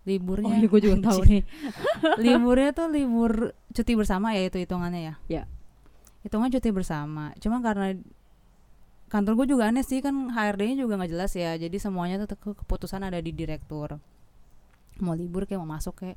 [0.04, 1.42] oh liburnya iya gue juga tahu nih.
[2.24, 3.32] Liburnya tuh libur
[3.72, 5.14] cuti bersama ya itu hitungannya ya?
[5.26, 5.42] Ya.
[6.20, 7.32] hitungan cuti bersama.
[7.40, 7.96] Cuma karena
[9.08, 11.56] kantor gue juga aneh sih kan HRD-nya juga nggak jelas ya.
[11.56, 13.96] Jadi semuanya tuh ke- keputusan ada di direktur.
[15.00, 16.16] Mau libur kayak mau masuk kayak.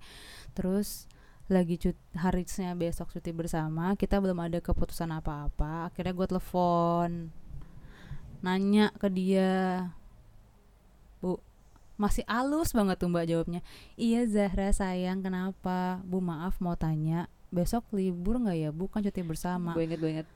[0.52, 1.08] Terus
[1.48, 5.88] lagi cut harinya besok cuti bersama kita belum ada keputusan apa-apa.
[5.88, 7.32] Akhirnya gue telepon
[8.38, 9.88] nanya ke dia
[11.18, 11.42] bu
[11.98, 13.62] masih halus banget tuh mbak jawabnya.
[13.98, 15.26] Iya Zahra sayang.
[15.26, 16.00] Kenapa?
[16.06, 17.28] Bu maaf mau tanya.
[17.50, 18.88] Besok libur nggak ya bu?
[18.88, 19.74] Kan cuti bersama.
[19.74, 20.28] Gue inget gue inget.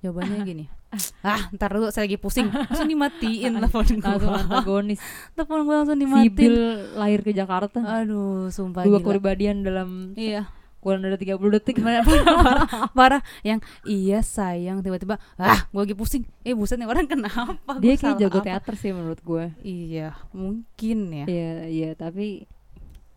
[0.00, 0.66] Jawabannya gini.
[1.20, 2.48] Ah ntar dulu saya lagi pusing.
[2.48, 5.00] Langsung dimatiin telepon langsung gue antagonis.
[5.36, 6.52] Telepon gue langsung Sibil dimatiin
[6.96, 7.78] lahir ke Jakarta.
[7.84, 9.04] Aduh sumpah dua gila.
[9.04, 10.48] kepribadian dalam iya
[10.88, 13.22] kurang dari 30 detik parah, parah, parah.
[13.44, 14.80] Yang iya sayang.
[14.80, 16.24] Tiba-tiba ah gue lagi pusing.
[16.40, 17.76] Eh buset nih orang kenapa?
[17.76, 21.24] Dia kayak jago apa?" teater sih menurut gue iya mungkin ya.
[21.28, 22.48] Iya iya tapi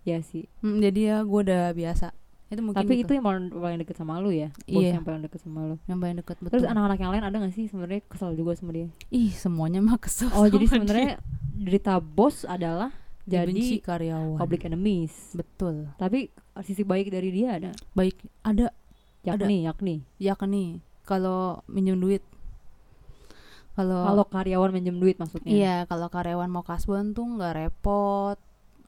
[0.03, 0.51] ya sih.
[0.59, 2.11] Hmm, jadi ya gue udah biasa.
[2.51, 3.11] Itu mungkin tapi itu gitu.
[3.15, 4.51] yang paling, paling deket sama lu ya?
[4.67, 4.99] Bos Iya.
[4.99, 5.75] yang paling deket sama lu.
[5.87, 6.51] Yang paling deket betul.
[6.59, 8.91] Terus anak-anak yang lain ada gak sih sebenarnya kesel juga sama dia?
[9.07, 11.23] Ih semuanya mah kesel oh jadi sebenarnya
[11.55, 14.35] derita bos adalah Dibenci jadi karyawan.
[14.35, 15.13] public enemies.
[15.31, 15.93] Betul.
[15.95, 17.71] Tapi sisi baik dari dia ada?
[17.91, 18.69] Baik ada.
[19.23, 19.95] Yakni yakni.
[20.17, 20.65] Yakni.
[21.01, 22.23] Kalau minjem duit.
[23.71, 25.47] Kalau kalau karyawan minjem duit maksudnya?
[25.47, 28.35] Iya kalau karyawan mau kasbon tuh nggak repot.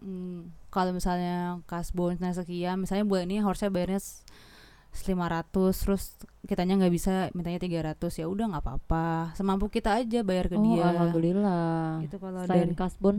[0.03, 4.19] Hmm, kalau misalnya kasbonnya sekian misalnya bulan ini harusnya bayarnya s-
[4.93, 6.03] 500 terus
[6.43, 9.31] kitanya nggak bisa mintanya 300 ya udah nggak apa-apa.
[9.33, 10.83] Semampu kita aja bayar ke oh dia.
[10.85, 12.03] alhamdulillah.
[12.03, 13.17] Itu kalau selain dari kasbon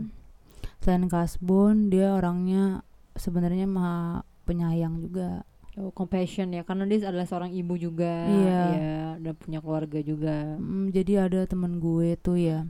[0.79, 2.85] selain kasbon dia orangnya
[3.17, 5.43] sebenarnya maha penyayang juga.
[5.75, 8.29] Oh, compassion ya karena dia adalah seorang ibu juga.
[8.31, 8.61] Iya.
[8.71, 10.55] ya, dan punya keluarga juga.
[10.55, 12.63] Hmm, jadi ada temen gue tuh ya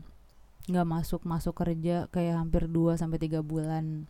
[0.65, 4.09] nggak masuk masuk kerja kayak hampir 2 sampai tiga bulan.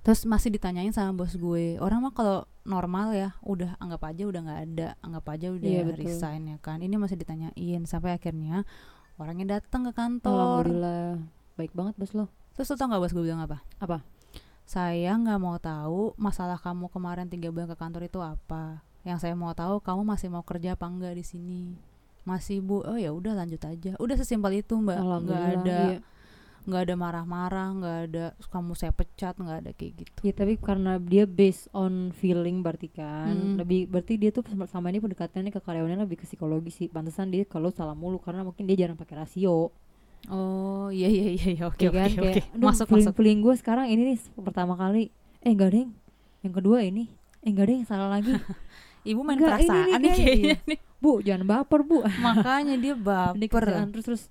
[0.00, 4.40] Terus masih ditanyain sama bos gue orang mah kalau normal ya udah anggap aja udah
[4.44, 6.08] nggak ada anggap aja udah Iya, betul.
[6.08, 6.80] resign ya kan.
[6.84, 8.64] Ini masih ditanyain sampai akhirnya
[9.16, 10.64] orangnya datang ke kantor.
[10.68, 11.20] Alhamdulillah
[11.56, 12.28] baik banget bos lo.
[12.52, 13.60] Terus lo tau nggak bos gue bilang apa?
[13.80, 14.00] Apa?
[14.70, 18.86] Saya nggak mau tahu masalah kamu kemarin tiga bulan ke kantor itu apa.
[19.02, 21.74] Yang saya mau tahu kamu masih mau kerja apa enggak di sini?
[22.22, 22.86] Masih bu?
[22.86, 23.98] Oh ya udah lanjut aja.
[23.98, 24.94] Udah sesimpel itu mbak.
[25.26, 25.98] Nggak ada iya.
[26.70, 30.18] nggak ada marah-marah nggak ada kamu saya pecat nggak ada kayak gitu.
[30.22, 33.34] Ya tapi karena dia based on feeling berarti kan.
[33.34, 33.54] Mm.
[33.58, 36.86] lebih berarti dia tuh sama- sama ini pendekatannya ke karyawannya lebih ke psikologi sih.
[36.86, 39.74] Pantesan dia kalau salah mulu karena mungkin dia jarang pakai rasio
[40.28, 41.64] oh iya iya iya iya.
[41.70, 42.20] Oke ya oke kan oke.
[42.20, 43.12] Kayak "Aduh, masuk masuk.
[43.16, 45.08] feeling gue sekarang ini nih pertama kali
[45.40, 45.90] eh enggak deng
[46.44, 47.08] yang kedua ini
[47.40, 48.36] eh enggak deh yang salah lagi.
[49.00, 50.78] Ibu main Nggak, ini perasaan nih nih kayaknya, nih.
[51.00, 52.04] Bu jangan baper bu.
[52.26, 53.00] Makanya dia Ini
[53.48, 54.22] baper terus terus.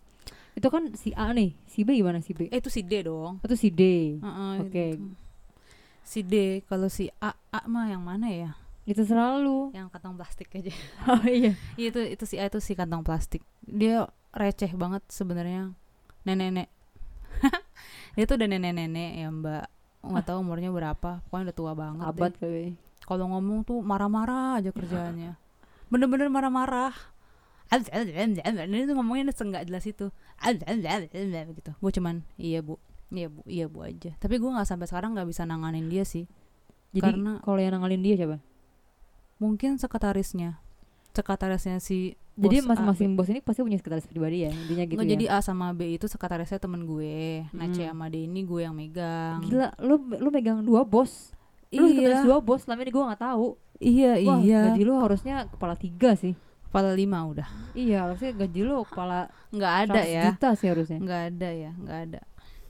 [0.54, 2.52] Itu kan si A nih si B gimana si B?
[2.54, 3.42] Eh itu si D dong.
[3.42, 3.82] Itu si D.
[4.22, 4.86] Heeh, Oke.
[4.94, 5.08] itu.
[6.06, 8.54] si D kalau si A A mah yang mana ya?
[8.86, 9.74] Itu selalu.
[9.74, 10.74] Yang kantong plastik aja.
[11.10, 11.54] Oh iya.
[11.78, 13.42] Iya, itu itu si A itu si kantong plastik.
[13.62, 15.74] Dia receh banget sebenarnya.
[16.26, 16.70] Nenek-nenek.
[18.18, 19.66] Dia tuh udah nenek-nenek ya mbak.
[20.06, 21.24] Nggak tahu umurnya berapa.
[21.28, 25.34] Pokoknya udah tua banget abad kali kalau ngomong tuh marah-marah aja kerjaannya.
[25.90, 26.94] Bener-bener marah-marah.
[27.74, 30.14] Ini tuh ngomongnya nggak jelas itu.
[31.58, 31.72] Gitu.
[31.82, 32.78] Gue cuman iya bu.
[33.10, 33.42] Iya bu.
[33.50, 34.14] Iya bu aja.
[34.22, 36.30] Tapi gue nggak sampai sekarang nggak bisa nanganin dia sih.
[36.94, 38.38] Jadi Karena- kalau yang nangalin dia siapa?
[39.42, 40.62] Mungkin sekretarisnya.
[41.18, 45.08] Sekretarisnya si bos A, masing-masing bos ini pasti punya sekretaris pribadi ya intinya gitu Nggak,
[45.08, 45.14] ya.
[45.14, 47.44] jadi A sama B itu sekretarisnya temen gue.
[47.52, 47.92] Nah C Hmm.
[47.92, 49.44] sama D ini gue yang megang.
[49.44, 51.36] Gila lu lu megang dua bos?
[51.70, 53.48] Lu sekretaris iya dua bos selama ini gue nggak tahu.
[53.80, 54.62] Iya Wah, iya.
[54.72, 56.34] gaji lu harusnya kepala tiga sih.
[56.66, 57.48] Kepala lima udah.
[57.74, 60.24] Iya harusnya gaji lu kepala nggak ada 100 ya.
[60.30, 60.98] juta sih harusnya.
[61.00, 62.22] Nggak ada ya nggak ada.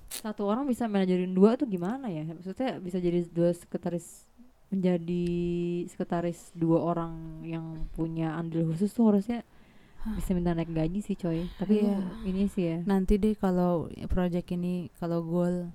[0.09, 2.25] Satu orang bisa manajerin dua tuh gimana ya?
[2.25, 4.25] Maksudnya bisa jadi dua sekretaris
[4.69, 5.25] menjadi
[5.89, 9.41] sekretaris dua orang yang punya andil khusus tuh harusnya
[10.15, 11.45] bisa minta naik gaji sih coy.
[11.59, 12.77] Tapi lu ini sih ya.
[12.87, 15.67] Nanti deh kalau project ini kalau goal.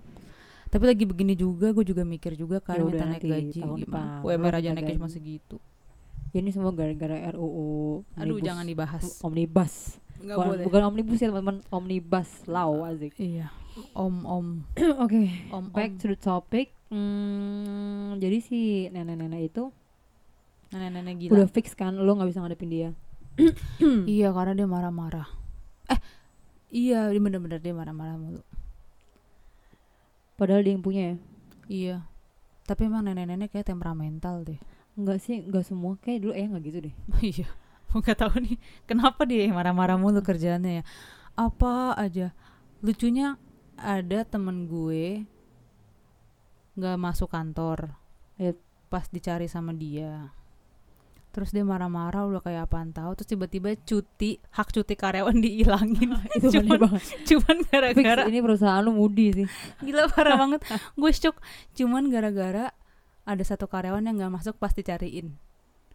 [0.73, 4.25] Tapi lagi begini juga gue juga mikir juga kan Ya minta udah naik gaji gimana.
[4.25, 5.57] UMR aja naiknya cuma segitu.
[6.35, 9.05] Ya, ini semua gara-gara RUU aduh Omnibus- jangan dibahas.
[9.23, 9.75] Omnibus.
[10.19, 10.65] Nggak bukan, boleh.
[10.67, 11.57] bukan omnibus ya teman-teman.
[11.71, 13.55] Omnibus law azik iya.
[13.95, 14.47] Om om.
[15.05, 15.99] Oke om back om.
[16.01, 16.75] to the topic.
[16.91, 18.59] Hmm, jadi si
[18.91, 19.71] nenek-nenek itu
[20.71, 21.33] nenek-nenek gila.
[21.39, 22.91] udah fix kan lo nggak bisa ngadepin dia
[24.15, 25.27] iya karena dia marah-marah.
[25.91, 26.01] Eh
[26.71, 28.43] iya dia bener-bener dia marah-marah mulu.
[30.35, 31.17] Padahal dia yang punya ya?
[31.69, 31.97] Iya.
[32.65, 34.59] Tapi emang nenek-nenek kayak temperamental deh.
[34.95, 35.99] Enggak sih, enggak semua.
[36.01, 36.95] Kayak dulu eh enggak gitu deh.
[37.35, 37.49] iya.
[37.95, 38.59] Nggak tahu nih
[38.91, 40.85] kenapa dia marah-marah mulu kerjaannya ya?
[41.39, 42.35] Apa aja.
[42.83, 43.39] Lucunya
[43.79, 45.27] ada temen gue
[46.75, 47.99] nggak masuk kantor.
[48.35, 48.55] Ya.
[48.91, 50.31] pas dicari sama dia
[51.35, 53.19] terus dia marah-marah udah kayak apaan tahu.
[53.19, 56.15] Terus tiba-tiba cuti hak cuti karyawan dihilangin.
[56.39, 57.03] Itu aneh cuman, banget.
[57.27, 59.47] cuman gara-gara ini perusahaan lu mudi sih.
[59.83, 60.63] gila parah banget.
[60.95, 61.43] Gue shock.
[61.75, 62.71] Cuman gara-gara
[63.27, 65.35] ada satu karyawan yang nggak masuk pas dicariin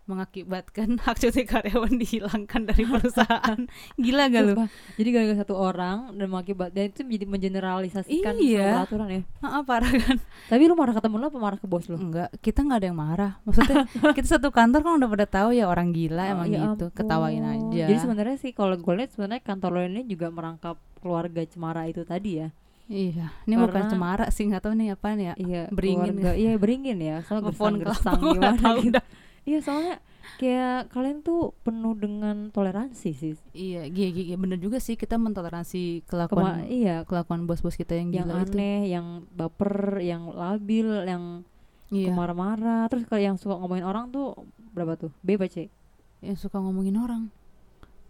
[0.10, 3.60] mengakibatkan hak cuti karyawan dihilangkan dari perusahaan
[4.02, 4.54] gila gak lu.
[4.96, 8.82] Jadi gara-gara satu orang dan mengakibat dan itu menjadi mengeneralisasikan Iya.
[8.82, 9.22] peraturan ya.
[9.40, 10.18] Ah, parah kan
[10.48, 11.96] Tapi lu marah ke temen lu apa marah ke bos lu?
[11.96, 13.86] enggak kita nggak ada yang marah maksudnya
[14.18, 16.96] kita satu kantor kan udah pada tahu ya orang gila Oh, emang ya gitu ampun.
[16.96, 21.42] ketawain aja Jadi sebenarnya sih kalau gue lihat sebenarnya kantor lo ini juga merangkap keluarga
[21.44, 22.50] cemara itu tadi ya.
[22.86, 25.34] Iya, ini bukan Karena- cemara sih, nggak tahu nih apaan ya.
[25.38, 26.10] iya Beringin.
[26.18, 29.00] keluarga iya beringin ya soalnya Telepon gersang kelapa, gersang nggak gimana gitu.
[29.44, 30.00] Iya soalnya
[30.38, 36.04] kayak kalian tuh penuh dengan toleransi sih Iya, iya, iya, bener juga sih kita mentoleransi
[36.04, 38.56] Kema kelakuan iya kelakuan bos-bos kita yang yang gila itu.
[38.56, 41.44] aneh yang baper yang labil yang
[41.90, 44.38] Iya, marah-marah terus kalau yang suka ngomongin orang tuh
[44.78, 45.74] berapa tuh B apa C
[46.22, 47.34] yang suka ngomongin orang.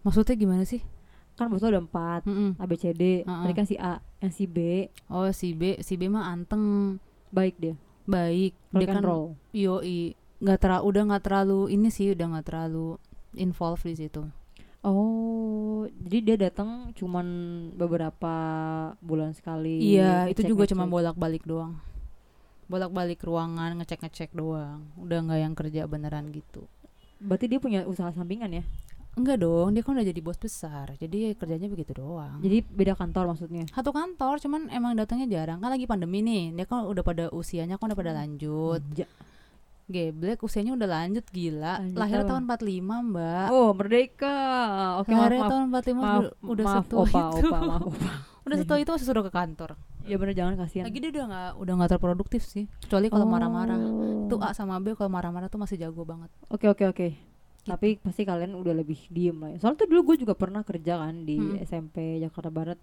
[0.03, 0.83] Maksudnya gimana sih?
[1.39, 2.59] kan bos lo ada empat Mm-mm.
[2.59, 3.23] A B C D Heeh.
[3.23, 6.99] tadi kan si A yang si B Oh, si B, si B mah anteng,
[7.31, 8.51] baik dia baik.
[8.75, 12.95] rock Dia kan roll yoi, nggak terlalu udah nggak terlalu ini sih, udah nggak terlalu
[13.33, 14.23] involved di situ.
[14.79, 17.27] oh jadi dia datang cuman
[17.75, 18.33] beberapa
[18.99, 20.95] bulan sekali Iya, itu ngecek- juga cuma ngecek.
[20.95, 21.73] bolak-balik doang.
[22.65, 24.87] Bolak-balik ruangan, ngecek-ngecek doang.
[24.95, 26.63] Udah nggak yang kerja beneran gitu.
[27.19, 28.63] berarti dia punya usaha sampingan ya
[29.11, 30.95] Enggak dong, dia kan udah jadi bos besar.
[30.95, 32.39] Jadi ya kerjanya begitu doang.
[32.39, 35.59] jadi beda kantor maksudnya Satu kantor, cuman emang datangnya jarang.
[35.59, 36.55] Kan lagi pandemi nih.
[36.55, 38.79] Dia kan udah pada usianya kan udah pada lanjut.
[38.95, 39.11] Ja-
[39.89, 41.81] Geblek usianya udah lanjut gila.
[41.81, 42.61] Lanjut Lahir tahun 45,
[43.09, 43.47] Mbak.
[43.49, 44.37] oh merdeka
[44.97, 47.47] oke maaf Lahir maaf tahun 45 maaf udah, maaf setua opa itu.
[47.47, 48.09] opa maaf opa
[48.45, 49.69] udah setua itu masih suruh ke kantor.
[50.01, 52.65] ya bener jangan kasihan Lagi dia udah nggak udah nggak terproduktif sih.
[52.79, 53.77] Kecuali kalau marah-marah.
[53.77, 54.25] Oh.
[54.25, 56.29] Tuh A sama B kalau marah-marah tuh masih jago banget.
[56.47, 57.07] Oke oke oke.
[57.61, 59.53] Tapi pasti kalian udah lebih diem lah.
[59.53, 59.57] ya.
[59.59, 61.57] Soalnya tuh dulu gue juga pernah kerja kan di Hmm.
[61.59, 62.77] SMP Jakarta Barat.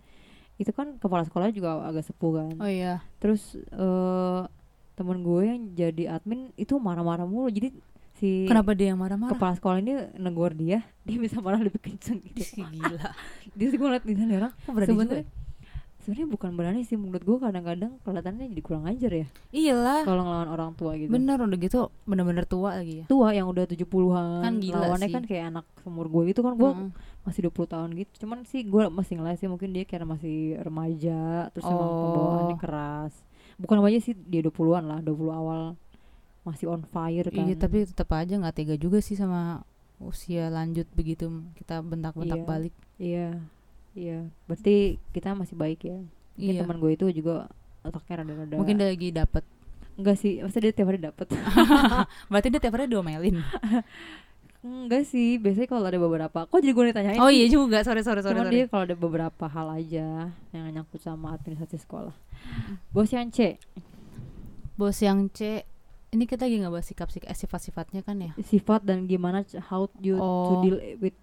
[0.54, 2.54] Itu kan kepala sekolahnya juga agak sepuh kan.
[2.56, 3.02] Oh iya.
[3.18, 4.40] Terus eh
[4.96, 7.46] temen gue yang jadi admin itu marah-marah mulu.
[7.48, 7.70] Jadi
[8.14, 9.30] si Kenapa dia yang marah-marah?
[9.30, 12.64] kepala sekolah ini negor dia, dia bisa marah lebih kenceng gitu.
[12.64, 13.12] Gila.
[13.52, 15.24] Dia sih gue ngeliat di sana orang sebenarnya
[15.98, 20.04] sebenarnya bukan berani sih menurut gue kadang-kadang kelihatannya jadi kurang ajar ya Iyalah.
[20.04, 21.10] kalau ngelawan orang tua gitu.
[21.10, 23.04] Bener udah gitu bener-bener tua lagi ya.
[23.06, 25.12] tua yang udah 70-an Kan gila lawannya sih.
[25.12, 26.90] kan kayak anak umur gue itu kan gue Mm.
[27.22, 31.50] masih 20 tahun gitu cuman sih gue masih ngeliat sih mungkin dia kayak masih remaja
[31.50, 31.98] terus emang Oh.
[32.04, 33.14] pembawaannya keras
[33.56, 35.60] bukan remaja sih dia 20-an lah 20 awal
[36.42, 39.64] masih on fire kan Iya tapi tetap aja nggak tega juga sih sama
[39.96, 42.46] usia lanjut begitu kita bentak-bentak Iya.
[42.46, 42.74] balik.
[42.96, 43.28] iya
[43.92, 45.98] iya berarti kita masih baik ya
[46.36, 46.62] mungkin Iya.
[46.62, 47.48] teman gue itu juga
[47.80, 49.44] otaknya rada-rada Mungkin dia lagi dapet.
[49.96, 51.26] enggak sih maksudnya dia tiap hari dapet
[52.30, 53.40] Berarti dia tiap hari diomelin.
[54.60, 57.36] enggak sih biasanya kalau ada beberapa kok jadi gue ditanyain oh sih?
[57.38, 57.80] iya juga.
[57.82, 58.34] Sorry sorry sorry.
[58.34, 58.54] Cuman sorry.
[58.54, 60.08] dia kalau ada beberapa hal aja
[60.50, 62.14] yang nyangkut sama administrasi sekolah.
[62.90, 63.58] Bos yang C,
[64.74, 65.64] Bos yang C.
[66.06, 68.32] Ini kita lagi nggak bahas sikap sikap eh, sifat-sifatnya kan ya.
[68.40, 70.62] sifat dan gimana how you to Oh.
[70.62, 71.16] deal with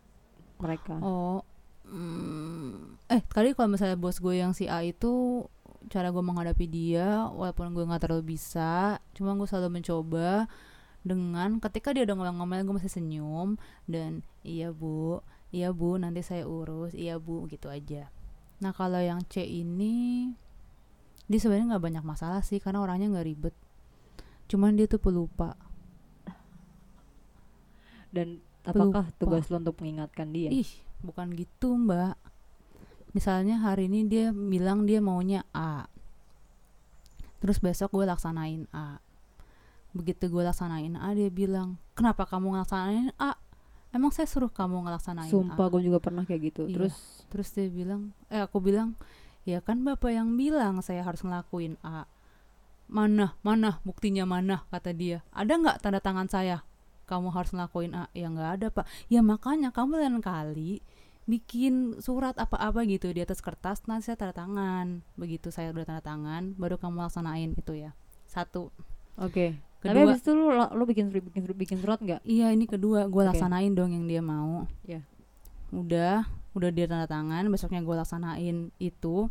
[0.57, 0.99] mereka.
[0.99, 1.41] Oh.
[1.83, 5.43] mm, eh kali kalau misalnya bos gue yang si A itu
[5.87, 10.47] cara gue menghadapi dia walaupun gue nggak terlalu bisa cuma gue selalu mencoba
[11.03, 15.19] dengan ketika dia udah ngomel-ngomel gue masih senyum dan iya bu
[15.51, 18.07] iya bu nanti saya urus iya bu gitu aja
[18.63, 20.31] nah kalau yang C ini
[21.27, 23.55] dia sebenarnya nggak banyak masalah sih karena orangnya nggak ribet
[24.47, 25.59] cuman dia tuh pelupa
[28.13, 29.17] Dan apakah Pelupa.
[29.17, 30.53] tugas lo untuk mengingatkan dia?
[30.53, 30.69] Ih,
[31.01, 32.15] bukan gitu, Mbak.
[33.17, 35.89] Misalnya hari ini dia bilang dia maunya A.
[37.41, 39.01] Terus besok gue laksanain A.
[39.93, 43.37] Begitu gue laksanain A, dia bilang, "Kenapa kamu ngelaksanain A?
[43.93, 46.61] Emang saya suruh kamu ngelaksanain Sumpah A?" gue juga pernah kayak gitu.
[46.65, 46.75] Iya.
[46.75, 46.95] Terus
[47.29, 48.97] Terus dia bilang, "Eh, aku bilang,
[49.45, 52.09] ya kan Bapak yang bilang saya harus ngelakuin A."
[52.89, 55.25] Mana, mana, buktinya mana, kata dia.
[55.33, 56.61] Ada nggak tanda tangan saya?
[57.09, 58.09] Kamu harus ngelakuin A.
[58.13, 58.85] Ya nggak ada, Pak.
[59.09, 60.83] Ya makanya kamu lain kali
[61.23, 65.01] bikin surat apa-apa gitu di atas kertas, nanti saya tanda tangan.
[65.15, 67.95] Begitu saya udah tanda tangan, baru kamu laksanain itu ya.
[68.27, 68.73] Satu.
[69.19, 69.53] oke.
[69.53, 72.21] Tapi Kedua, habis itu lo, lo bikin surat bikin surat bikin surat nggak?
[72.23, 73.35] Iya ini kedua gue Oke.
[73.35, 74.63] laksanain dong yang dia mau.
[74.87, 75.03] Iya.
[75.75, 76.23] Udah,
[76.55, 79.27] udah dia tanda tangan, besoknya gue laksanain itu.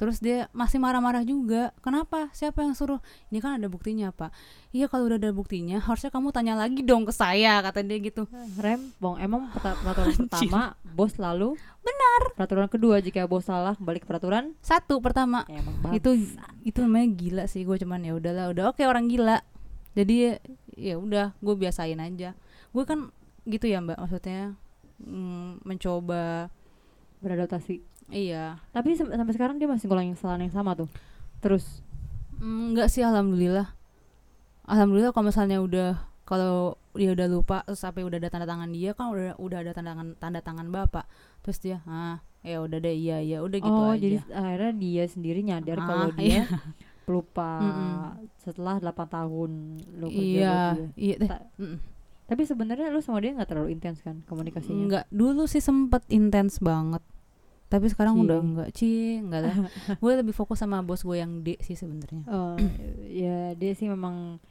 [0.00, 1.76] Terus dia masih marah-marah juga.
[1.84, 2.32] Kenapa?
[2.32, 3.04] Siapa yang suruh?
[3.28, 4.32] Ini kan ada buktinya pak.
[4.72, 8.24] Iya kalau udah ada buktinya, harusnya kamu tanya lagi dong ke saya kata dia gitu.
[8.56, 9.20] Rem, bong.
[9.20, 9.52] Emang
[9.84, 11.52] peraturan pertama bos lalu
[11.84, 12.32] benar.
[12.32, 14.56] Peraturan kedua jika bos salah kembali ke peraturan.
[14.64, 16.16] Satu pertama Ya, emang itu
[16.64, 19.44] itu namanya gila sih gue cuman ya udahlah udah oke orang gila.
[20.00, 20.40] Jadi
[20.74, 22.32] ya udah gue biasain aja.
[22.72, 23.12] Gue kan
[23.44, 24.56] gitu ya mbak maksudnya
[24.98, 26.48] mm, mencoba
[27.20, 27.84] beradaptasi.
[28.10, 30.88] iya Tapi sam- sampai sekarang dia masih ngulangin kesalahan yang sama tuh.
[31.38, 31.84] Terus
[32.40, 33.68] Mm, Enggak sih alhamdulillah.
[34.64, 38.96] Alhamdulillah kalau misalnya udah kalau dia udah lupa terus sampai udah ada tanda tangan dia
[38.96, 41.04] kan udah udah ada tanda tangan tanda tangan bapak.
[41.44, 44.00] Terus dia ah ya udah deh iya iya udah gitu oh, aja.
[44.00, 46.48] jadi akhirnya dia sendiri nyadar Ah, kalau iya.
[47.10, 47.92] Dia pelupa Mm-mm.
[48.38, 49.50] setelah 8 tahun
[49.94, 50.54] lo kerja iya
[50.94, 51.26] iya deh.
[51.26, 51.78] Ta- Mm-mm.
[52.24, 54.78] Tapi sebenarnya lu sama dia nggak terlalu intens kan komunikasinya?
[54.80, 57.02] Enggak dulu sih sempet intens banget.
[57.66, 58.22] tapi sekarang Cie.
[58.24, 59.54] udah enggak cie enggak lah
[60.02, 62.58] gue lebih fokus sama bos gue yang D sih sebenarnya Oh,
[63.04, 64.42] ya dia sih memang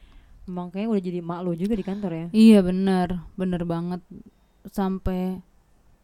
[0.43, 2.26] memang kayaknya udah jadi mak lo juga di kantor ya.
[2.32, 4.00] iya bener bener banget
[4.65, 5.43] sampai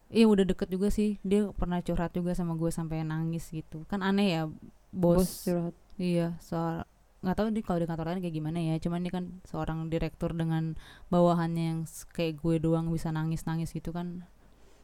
[0.07, 3.99] iya udah deket juga sih dia pernah curhat juga sama gue sampai nangis gitu kan
[4.01, 4.43] aneh ya
[4.91, 5.75] bos, Bos curhat.
[5.97, 6.83] Iya soal
[7.25, 10.29] nggak tahu di kalau di kantor lain kayak gimana ya cuman dia kan seorang direktur
[10.37, 10.77] dengan
[11.09, 11.79] bawahannya yang
[12.13, 14.27] kayak gue doang bisa nangis nangis gitu kan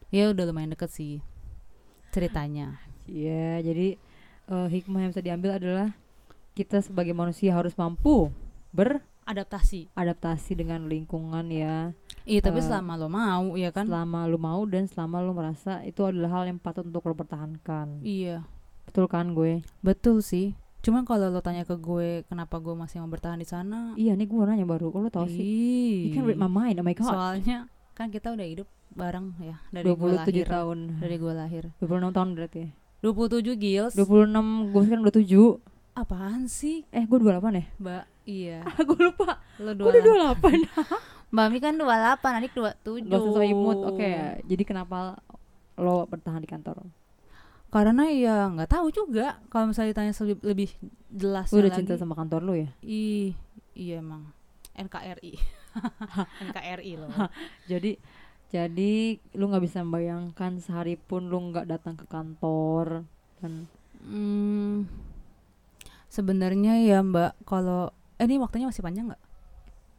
[0.10, 1.14] ya udah lumayan deket sih
[2.12, 3.98] ceritanya Iya, jadi
[4.48, 5.88] eh, hikmah yang bisa diambil adalah
[6.54, 8.30] kita sebagai manusia harus mampu
[8.72, 11.92] beradaptasi adaptasi dengan lingkungan ya.
[12.24, 15.82] iya tapi Eh, selama lo mau ya kan Selama lu mau dan selama lu merasa
[15.84, 18.00] itu adalah hal yang patut untuk lo pertahankan.
[18.02, 18.46] iya
[18.88, 19.66] Betul kan gue?
[19.82, 23.94] betul sih cuman kalau lo tanya ke gue kenapa gue masih mau bertahan di sana
[23.94, 24.90] Iya, nih gue nanya baru.
[24.90, 26.08] Lo tau sih?
[26.08, 26.76] You can read my mind.
[26.76, 27.06] Oh my god.
[27.08, 30.80] soalnya kan kita udah hidup bareng ya dari gue 27 lahir tahun.
[30.98, 32.70] dari gue lahir 26 tahun berarti ya.
[33.02, 35.62] 27 gils 26, gue sekarang 27.
[35.94, 37.66] apaan sih Eh, gue 28 ya?
[37.78, 39.38] mbak iya gue lupa.
[39.58, 41.32] lo Gue udah 28.
[41.32, 41.88] Mbak Mi kan 28,
[42.36, 43.78] adik 27 Gak so imut.
[43.86, 45.16] Oke, jadi kenapa
[45.78, 46.84] lo bertahan di kantor?
[47.72, 50.70] Karena ya nggak tahu juga Kalau misalnya ditanya lebih, lebih
[51.08, 52.70] jelas udah lagi cinta sama kantor lu ya?
[52.84, 53.32] Ih,
[53.72, 54.28] iya emang
[54.76, 55.34] NKRI
[56.52, 57.12] NKRI loh
[57.72, 57.96] Jadi
[58.52, 63.08] jadi lu nggak bisa membayangkan sehari pun lu nggak datang ke kantor
[63.40, 63.72] dan
[64.04, 64.92] hmm,
[66.12, 69.24] Sebenarnya ya mbak Kalau eh, ini waktunya masih panjang nggak?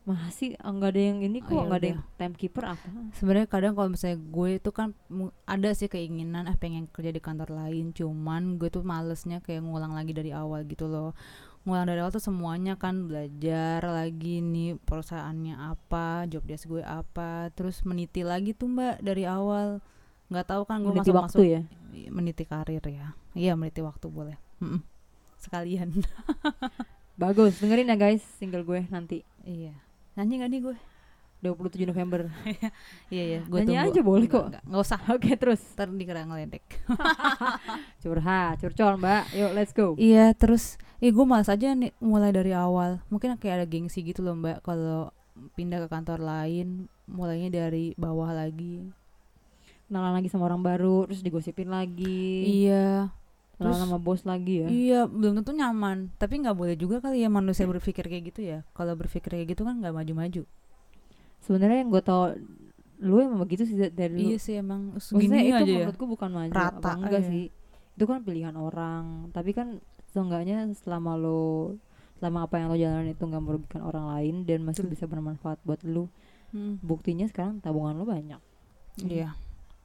[0.02, 2.86] Masih nggak ada yang ini kok Oh, ya ada yang timekeeper apa?
[3.14, 4.98] sebenarnya kadang kalau misalnya gue itu kan
[5.44, 9.94] ada sih keinginan ah pengen kerja di kantor lain cuman gue tuh malesnya kayak ngulang
[9.94, 11.14] lagi dari awal gitu loh.
[11.62, 17.54] Ngulang dari awal tuh semuanya kan belajar lagi nih perusahaannya apa job desk gue apa
[17.54, 19.78] terus meniti lagi tuh mbak dari awal.
[20.26, 21.60] Nggak tahu kan gue Meniti masuk waktu masuk ya.
[22.10, 23.14] meniti karir ya.
[23.32, 24.34] Iya meniti waktu boleh.
[24.58, 24.82] Mm-mm.
[25.38, 25.94] sekalian.
[27.14, 29.22] Bagus, dengerin ya guys single gue nanti.
[29.44, 29.78] Iya
[30.16, 30.76] nyanyi gak nih gue
[31.42, 32.30] 27 November.
[33.14, 34.44] iya iya gue Nyanyi tunggu aja boleh kok.
[34.54, 36.62] nggak, usah Oke terus ntar dikira ngeledek
[38.02, 39.26] curhat, curcol mbak.
[39.34, 39.98] Yuk let's go.
[39.98, 44.22] Iya terus Ih gue malas aja nih mulai dari awal Mungkin kayak ada gengsi gitu
[44.22, 45.10] loh mbak Kalau
[45.58, 48.86] pindah ke kantor lain Mulainya dari bawah lagi
[49.90, 52.48] Kenalan lagi sama orang baru, terus digosipin lagi.
[52.64, 53.12] Iya
[53.54, 54.66] terus- sama bos lagi ya.
[54.66, 56.10] Iya belum tentu nyaman.
[56.14, 58.58] Tapi nggak boleh juga kali ya manusia berpikir kayak gitu ya.
[58.70, 60.42] Kalau berpikir kayak gitu kan nggak maju-maju.
[61.40, 62.32] Sebenarnya yang gue tau
[62.98, 64.14] lu emang begitu sih dari.
[64.26, 65.76] Iya sih emang Maksudnya segini itu aja ya.
[65.80, 67.28] menurutku bukan maju Rata apa enggak aja.
[67.28, 67.44] sih.
[67.92, 69.04] Itu kan pilihan orang.
[69.30, 71.74] Tapi kan seenggaknya selama lo
[72.16, 75.82] selama apa yang lo jalanin itu nggak merugikan orang lain dan masih bisa bermanfaat buat
[75.82, 76.06] lu
[76.48, 78.36] Hmm, buktinya sekarang tabungan lo banyak.
[79.00, 79.32] Iya.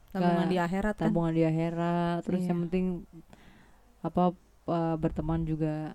[0.09, 1.07] Tabungan Nggak- di akhirat kan.
[1.07, 2.47] tabungan di akhirat terus Iya.
[2.47, 2.85] yang penting
[3.99, 4.33] apa
[4.65, 5.93] uh, berteman juga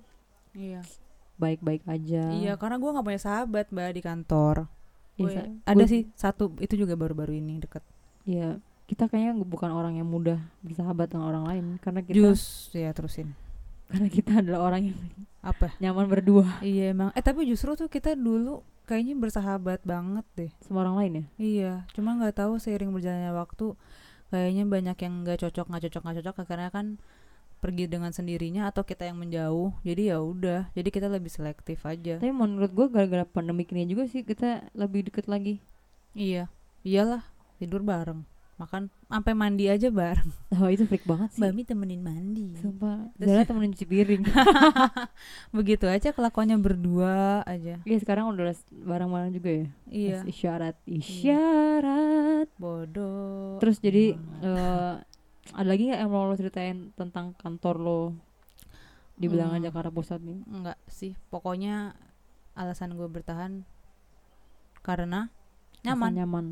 [0.52, 0.84] Iya.
[1.34, 2.28] baik-baik aja.
[2.30, 4.68] Iya karena gue nggak punya sahabat mbak di kantor.
[5.14, 7.84] Iya, Ada gua- sih satu Itu juga baru-baru ini deket.
[8.24, 12.92] Iya kita kayaknya bukan orang yang mudah bersahabat dengan orang lain karena kita Jus ya
[12.92, 13.32] terusin.
[13.88, 14.98] karena kita adalah orang yang
[15.40, 15.72] Apa?
[15.76, 16.60] nyaman berdua.
[16.60, 17.08] Iya emang.
[17.12, 20.50] Eh tapi justru tuh kita dulu kayaknya bersahabat banget deh.
[20.60, 21.24] sama orang lain ya?
[21.36, 21.72] Iya.
[21.92, 23.72] Cuma nggak tahu seiring berjalannya waktu
[24.28, 26.86] kayaknya banyak yang nggak cocok nggak cocok nggak cocok karena kan
[27.62, 29.70] pergi dengan sendirinya atau kita yang menjauh.
[29.86, 30.74] Jadi ya udah.
[30.74, 32.18] Jadi kita lebih selektif aja.
[32.18, 35.62] Tapi menurut gue gara-gara pandemi ini juga sih kita lebih deket lagi.
[36.18, 36.50] Iya.
[36.82, 37.22] Iyalah
[37.56, 38.26] tidur bareng.
[38.58, 40.26] Makan sampai mandi aja bareng.
[40.60, 41.40] Oh itu freak banget sih.
[41.40, 42.52] Mbak Mi temenin mandi.
[42.60, 43.08] Sumpah.
[43.16, 44.22] Terus- Zara temenin cuci piring.
[45.56, 47.80] Begitu aja kelakuannya berdua aja.
[47.82, 48.52] Iya sekarang udah
[48.84, 49.66] bareng-bareng juga ya.
[49.88, 50.18] Iya.
[50.20, 52.48] As Isyarat, isyarat.
[52.60, 53.56] Bodoh.
[53.62, 55.06] Terus jadi banget.
[55.42, 58.00] Eh ada lagi nggak yang mau lo ceritain tentang kantor lo
[59.14, 59.66] di bilangan Hmm.
[59.66, 60.38] Jakarta Pusat nih?
[60.46, 61.94] Enggak sih, pokoknya
[62.52, 63.62] alasan gue bertahan
[64.80, 65.30] karena
[65.82, 66.12] nyaman.
[66.14, 66.46] nyaman.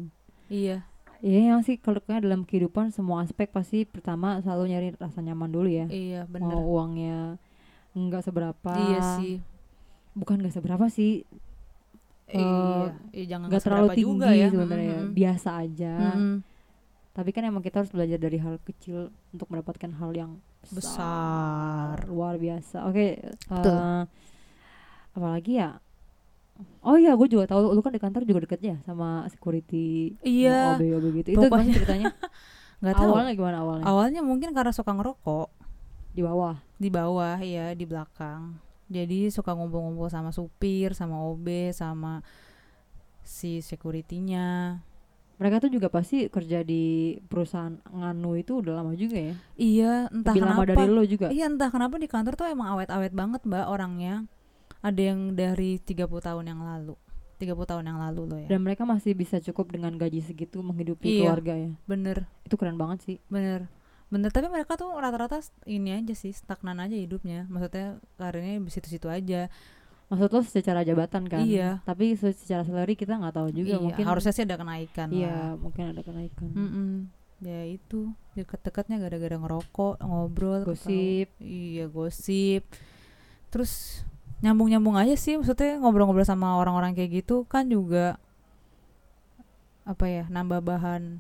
[0.49, 0.83] Iya,
[1.21, 5.69] Iya yang sih kalau dalam kehidupan semua aspek pasti pertama selalu nyari rasa nyaman dulu
[5.69, 5.85] ya.
[5.87, 6.49] iya bener.
[6.49, 7.37] Mau uangnya
[7.93, 8.73] enggak seberapa.
[8.73, 9.35] Iya sih.
[10.17, 11.29] Bukan enggak seberapa sih.
[12.31, 14.49] iya, iya jangan nggak terlalu tinggi juga ya.
[14.49, 15.13] sebenarnya Mm-mm.
[15.13, 16.35] biasa aja Mm-mm.
[17.11, 20.33] Tapi kan emang kita harus belajar dari hal kecil untuk mendapatkan hal yang
[20.63, 21.97] besar, Besar.
[22.07, 23.07] luar biasa oke
[23.51, 23.75] Betul.
[23.75, 24.03] eh,
[25.13, 25.71] apalagi ya
[26.85, 30.77] oh iya gue juga tahu lu kan di kantor juga deket ya sama security Iya,
[30.79, 32.07] OB OB gitu itu gimana ceritanya
[32.81, 33.11] nggak tahu.
[33.13, 35.49] awalnya gimana awalnya Awalnya mungkin karena suka ngerokok
[36.11, 38.57] di bawah di bawah ya, di belakang.
[38.89, 42.25] Jadi suka ngumpul-ngumpul sama supir, sama OB, sama
[43.23, 44.81] si security-nya.
[45.41, 49.35] Mereka tuh juga pasti kerja di perusahaan nganu itu udah lama juga ya?
[49.57, 50.71] Iya entah lebih lama kenapa.
[50.77, 51.27] dari lo juga?
[51.33, 54.29] Iya entah kenapa di kantor tuh emang awet-awet banget mbak orangnya.
[54.85, 56.93] Ada yang dari 30 tahun yang lalu.
[57.41, 58.49] 30 tahun yang lalu loh ya.
[58.53, 61.33] Dan mereka masih bisa cukup dengan gaji segitu menghidupi Iya.
[61.33, 61.73] keluarga ya?
[61.89, 62.29] bener.
[62.45, 63.17] Itu keren banget sih.
[63.33, 63.65] Bener.
[64.13, 67.49] Bener tapi mereka tuh rata-rata ini aja sih stagnan aja hidupnya.
[67.49, 69.49] Maksudnya karirnya di situ-situ aja
[70.11, 71.79] maksud lo secara jabatan kan Iya.
[71.83, 75.31] tapi se- secara salary kita nggak tahu juga Iya, mungkin harusnya sih ada kenaikan iya
[75.31, 76.91] lah mungkin ada kenaikan Mm-mm.
[77.41, 81.31] ya itu deket-deketnya gara-gara ngerokok ngobrol Gosip.
[81.31, 81.47] ketawa.
[81.47, 82.63] iya gosip
[83.49, 84.03] terus
[84.41, 88.19] nyambung-nyambung aja sih maksudnya ngobrol-ngobrol sama orang-orang kayak gitu kan juga
[89.85, 91.19] apa ya nambah bahan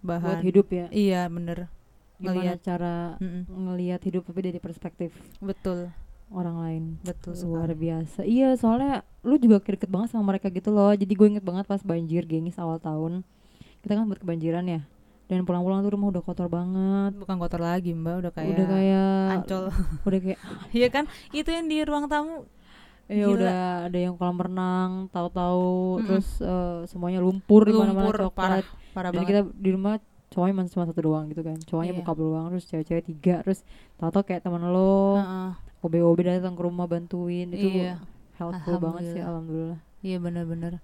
[0.00, 1.68] buat bahan hidup ya iya bener
[2.16, 3.44] gimana ngelihat cara Mm-mm.
[3.48, 5.88] ngelihat hidup tapi dari perspektif betul
[6.30, 6.82] orang lain.
[7.00, 7.74] Betul luar sekali.
[7.80, 8.20] biasa.
[8.22, 10.90] Iya soalnya lu juga deket banget sama mereka gitu loh.
[10.90, 13.26] Jadi gue inget banget pas banjir gengis awal tahun.
[13.80, 14.80] Kita kan buat kebanjiran ya.
[15.26, 17.14] Dan pulang-pulang tuh rumah udah kotor banget.
[17.14, 18.18] Bukan kotor lagi mbak.
[18.20, 19.62] Udah kayak udah kayak ancol.
[20.08, 20.38] udah kayak
[20.78, 21.04] iya kan?
[21.30, 22.46] Itu yang di ruang tamu.
[23.06, 23.34] Ya Gila.
[23.34, 23.58] udah
[23.90, 25.66] ada yang kolam renang tahu-tahu
[25.98, 26.06] Mm-mm.
[26.06, 28.64] terus eh, semuanya lumpur di mana-mana lumpur parah coklat.
[28.94, 29.28] parah dan banget.
[29.28, 29.94] kita di rumah
[30.30, 31.58] cowoknya cuma satu doang gitu kan.
[31.60, 31.98] Cowoknya Iya.
[31.98, 33.66] buka doang terus cewek-cewek tiga terus
[33.98, 35.18] tahu-tahu kayak teman lo.
[35.18, 35.50] Heeh.
[35.80, 37.48] OB-OB datang ke rumah bantuin.
[37.48, 38.00] Itu Iya.
[38.34, 39.80] helpful banget sih Alhamdulillah.
[40.00, 40.80] Iya bener-bener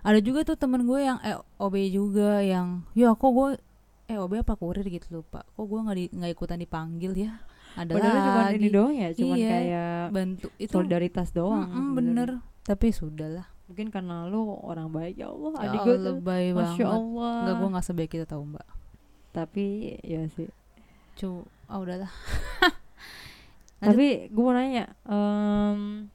[0.00, 3.58] Ada juga tuh temen gue yang eh, OB juga yang Ya kok gue
[4.06, 4.82] Eh OB apa kurir?
[4.82, 5.44] Gitu lupa.
[5.52, 7.38] Kok gue gak, di, nggak ikutan dipanggil ya?
[7.74, 8.56] Ada padahal cuma lagi.
[8.56, 9.48] ini doang ya cuma Iya.
[9.48, 11.94] kayak Bantu itu solidaritas doang Mm-mm, sebenarnya.
[11.94, 12.30] Bener.
[12.64, 13.46] Tapi sudah lah.
[13.66, 16.88] Mungkin karena lu orang baik ya Allah Ya adik gue tuh baik masya banget.
[16.88, 17.34] Allah.
[17.36, 18.66] Enggak gue gak sebaik itu tau mbak.
[19.30, 19.64] Tapi
[20.00, 20.48] ya sih.
[21.14, 21.28] Cu
[21.66, 22.08] Ah udahlah
[23.78, 23.94] Lanjut.
[23.94, 26.10] tapi gue mau nanya em,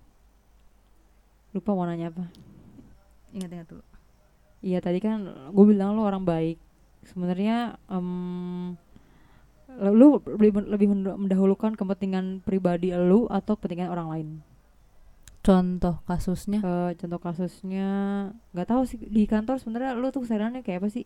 [1.55, 2.27] lupa mau nanya apa
[3.31, 3.83] Ingat-ingat dulu
[4.63, 6.55] Iya tadi kan gue bilang lu orang baik.
[7.03, 8.79] Sebenarnya em,
[9.75, 10.87] lu lebih lebih
[11.19, 14.27] mendahulukan kepentingan pribadi lu atau kepentingan orang lain.
[15.43, 17.89] Contoh kasusnya Eh, contoh kasusnya
[18.55, 21.03] nggak tahu sih di kantor sebenarnya lu tuh kesehariannya kayak apa sih?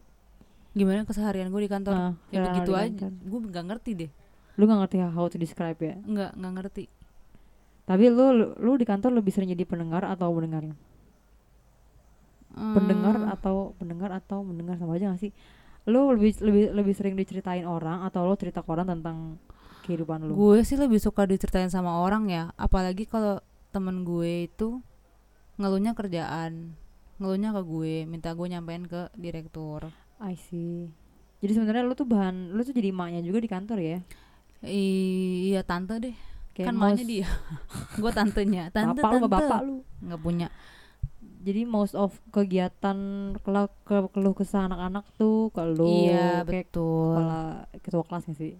[0.77, 3.11] Gimana keseharian gue di kantor Nah, Ya begitu aja kantor.
[3.25, 4.11] Gue gak ngerti deh
[4.57, 5.95] Lu nggak ngerti how to describe ya.
[6.09, 6.83] Enggak, nggak ngerti
[7.87, 8.25] Tapi lu
[8.59, 10.63] lu di kantor lebih sering jadi pendengar atau mendengar?
[12.75, 15.31] Pendengar Hmm, atau pendengar atau mendengar sama aja gak sih?
[15.87, 19.17] Lu lebih lebih lebih sering diceritain orang atau lu cerita ke orang tentang
[19.85, 20.37] kehidupan lu?
[20.37, 23.39] Gue sih lebih suka diceritain sama orang ya, apalagi kalau
[23.73, 24.69] temen gue itu
[25.59, 26.53] ngeluhnya kerjaan,
[27.19, 29.81] ngeluhnya ke gue, minta gue nyampein ke direktur.
[30.19, 30.93] I see.
[31.41, 33.99] Jadi sebenarnya lu tuh bahan lu tuh jadi emaknya juga di kantor ya?
[34.59, 36.15] Iya tante deh,
[36.51, 37.27] Kayak kan maknya most- dia,
[38.01, 39.75] gue tantenya, tante bapak lu tante, sama bapak lu.
[40.01, 40.47] nggak punya.
[41.37, 42.97] Jadi most of kegiatan
[43.39, 47.15] keluh ke keluh kesah anak-anak tuh ke lu iya kayak betul.
[47.15, 47.39] kepala
[47.79, 48.53] ketua kelas gak sih?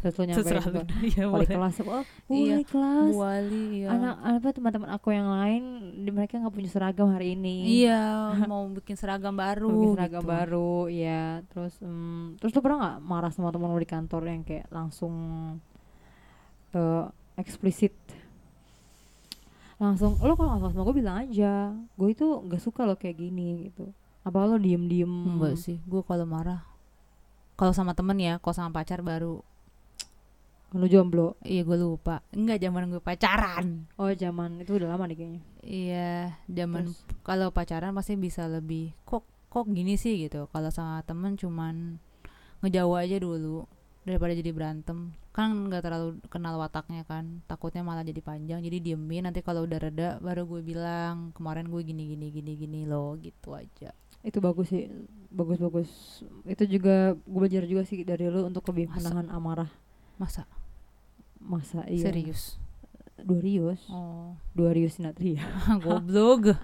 [0.00, 3.10] Terus lu nyampein ke Iya wali kelas, oh Iya, wali kelas.
[3.10, 3.88] Bu Wali, iya.
[3.92, 5.62] Anak apa teman-teman aku yang lain
[6.04, 7.84] di mereka nggak punya seragam hari ini.
[7.84, 9.68] Iya, mau bikin seragam baru.
[9.68, 10.32] Bikin seragam gitu.
[10.32, 11.40] baru, ya.
[11.52, 15.14] Terus, em, terus lu pernah nggak marah sama teman lu di kantor yang kayak langsung
[16.74, 17.04] eh
[17.40, 17.94] eksplisit?
[19.78, 21.74] Langsung, lo kalau nggak suka sama gue bilang aja.
[21.98, 23.90] Gue itu nggak suka lo kayak gini gitu.
[24.24, 25.10] Apa lo diem-diem?
[25.36, 26.64] Enggak sih, gue kalau marah,
[27.54, 29.44] kalau sama temen ya, kalau sama pacar baru,
[30.74, 31.38] Lo jomblo?
[31.46, 32.18] iya gue lupa.
[32.34, 33.86] Enggak zaman gue pacaran.
[33.94, 35.42] Oh zaman itu udah lama nih kayaknya.
[35.62, 36.90] Iya, zaman
[37.22, 40.50] kalau pacaran pasti bisa lebih kok kok gini sih gitu.
[40.50, 42.02] Kalau sama temen cuman
[42.66, 43.70] ngejauh aja dulu
[44.02, 45.14] daripada jadi berantem.
[45.30, 47.38] Kan nggak terlalu kenal wataknya kan.
[47.46, 48.58] Takutnya malah jadi panjang.
[48.58, 52.80] Jadi diemin nanti kalau udah reda baru gue bilang kemarin gue gini gini gini gini
[52.82, 53.94] loh gitu aja.
[54.26, 54.90] Itu bagus sih,
[55.30, 56.18] bagus-bagus.
[56.50, 58.98] Itu juga gue belajar juga sih dari lo untuk lebih Masa?
[58.98, 59.70] menahan amarah.
[60.18, 60.50] Masa
[61.44, 62.08] Masa iya?
[62.08, 62.56] serius?
[63.16, 65.44] Dua rius, Oh, dua rius Natria.
[65.84, 66.56] goblok.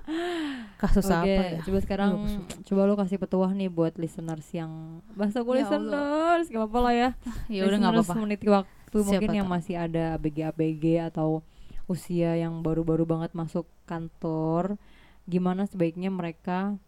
[0.76, 1.60] Kasus Oke, apa ya?
[1.60, 2.32] coba sekarang Bagus.
[2.64, 4.72] coba lo kasih petuah nih buat listeners yang
[5.12, 7.08] bahasa gue Ya listeners, gak apa-apa lah ya.
[7.52, 8.14] Ya udah Listeners apa-apa.
[8.18, 8.68] meniti waktu
[8.98, 9.56] mungkin Siapa yang tahu.
[9.56, 11.44] masih ada ABG-ABG atau
[11.84, 14.80] usia yang baru-baru banget masuk kantor,
[15.26, 16.80] gimana sebaiknya mereka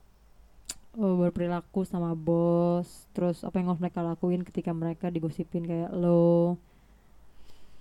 [0.95, 6.57] eh, berperilaku sama bos, terus apa yang harus mereka lakuin ketika mereka digosipin kayak lo.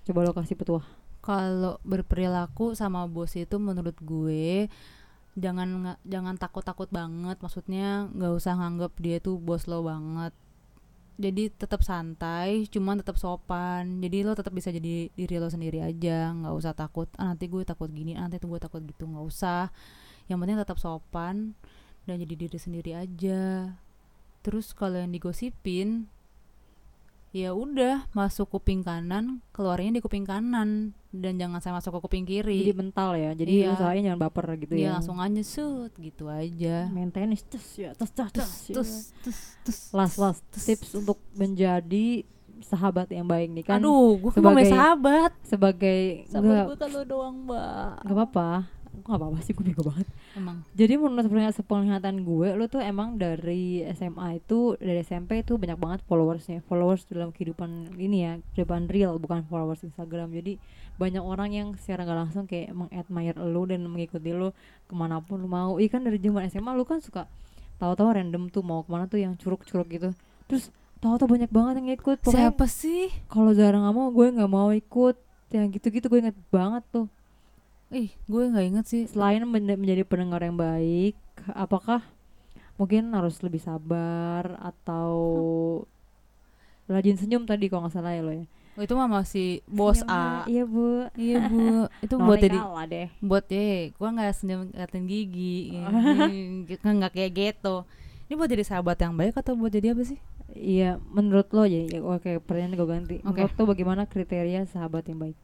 [0.05, 0.85] Coba lo kasih petuah.
[1.21, 4.65] kalau berperilaku sama bos itu menurut gue
[5.37, 7.37] jangan nga- jangan takut-takut banget.
[7.39, 10.33] Maksudnya nggak usah nganggap dia tuh bos lo banget.
[11.21, 14.01] Jadi tetap santai cuman tetap sopan.
[14.01, 16.33] Jadi lo tetap bisa jadi diri lo sendiri aja.
[16.33, 19.05] Nggak usah takut ah nanti gue takut gini ah, nanti tuh gue takut gitu.
[19.05, 19.69] Nggak usah.
[20.25, 21.35] Yang penting tetap sopan
[22.09, 23.77] dan jadi diri sendiri aja.
[24.41, 26.09] Terus kalau yang digosipin
[27.31, 30.91] ya udah masuk kuping kanan keluarnya di kuping kanan.
[31.11, 32.63] Dan jangan saya masuk ke kuping kiri.
[32.63, 33.75] Jadi mental ya jadi Iya.
[33.75, 34.91] usahain jangan baper gitu dia ya.
[34.95, 36.87] langsung aja shoot gitu aja.
[36.87, 39.35] Maintenance terus ya terus terus terus terus, ya.
[39.61, 42.23] terus last last tips untuk menjadi
[42.61, 43.83] sahabat yang baik nih kan?
[43.83, 45.31] Aduh gue kan sebagai- sahabat.
[45.43, 48.07] sebagai sahabat gue kalau doang mbak.
[48.07, 48.49] Nggak apa-apa
[49.01, 50.07] Kok nggak apa-apa sih gue bego banget.
[50.37, 50.63] Emang.
[50.77, 55.99] Jadi menurut penglihatan- gue lo tuh emang dari SMA itu dari SMP itu banyak banget
[56.05, 56.61] followersnya.
[56.69, 60.31] Followers dalam kehidupan ini ya kehidupan real bukan followers Instagram.
[60.31, 60.61] Jadi
[60.95, 64.53] banyak orang yang secara nggak langsung kayak mengadmire lo dan mengikuti lo
[64.85, 65.81] ke mana pun lo mau.
[65.81, 67.25] Iya kan dari zaman SMA lo kan suka
[67.81, 70.09] tahu-tahu random tuh mau ke mana tuh yang curug-curug gitu.
[70.45, 70.69] Terus
[71.01, 73.09] tahu-tahu banyak banget yang ikut pokoknya siapa sih?
[73.25, 75.17] kalau Zara nggak mau gue nggak mau ikut.
[75.51, 77.11] Yang gitu-gitu gue inget banget tuh
[77.91, 79.03] ih gue nggak inget sih.
[79.05, 81.15] Selain men- menjadi pendengar yang baik
[81.51, 82.01] apakah
[82.79, 85.13] mungkin harus lebih sabar atau
[86.89, 88.45] rajin senyum tadi kalau nggak salah ya lo ya?
[88.79, 90.47] Oh, itu mah masih bos Senyumnya, A.
[90.47, 90.87] Iya bu.
[91.19, 91.67] Iya bu.
[92.07, 93.07] Itu buat jadi kalah deh.
[93.19, 95.55] buat eh gue nggak senyum ngeliatin gigi.
[96.81, 97.83] Hmm, nggak kayak gitu.
[98.31, 100.19] Ini buat jadi sahabat yang baik atau buat jadi apa sih?
[100.51, 103.15] Iya menurut lo ya, ya oke pertanyaan gue ganti.
[103.23, 103.43] Oke.
[103.43, 105.37] menurut lo bagaimana kriteria sahabat yang baik?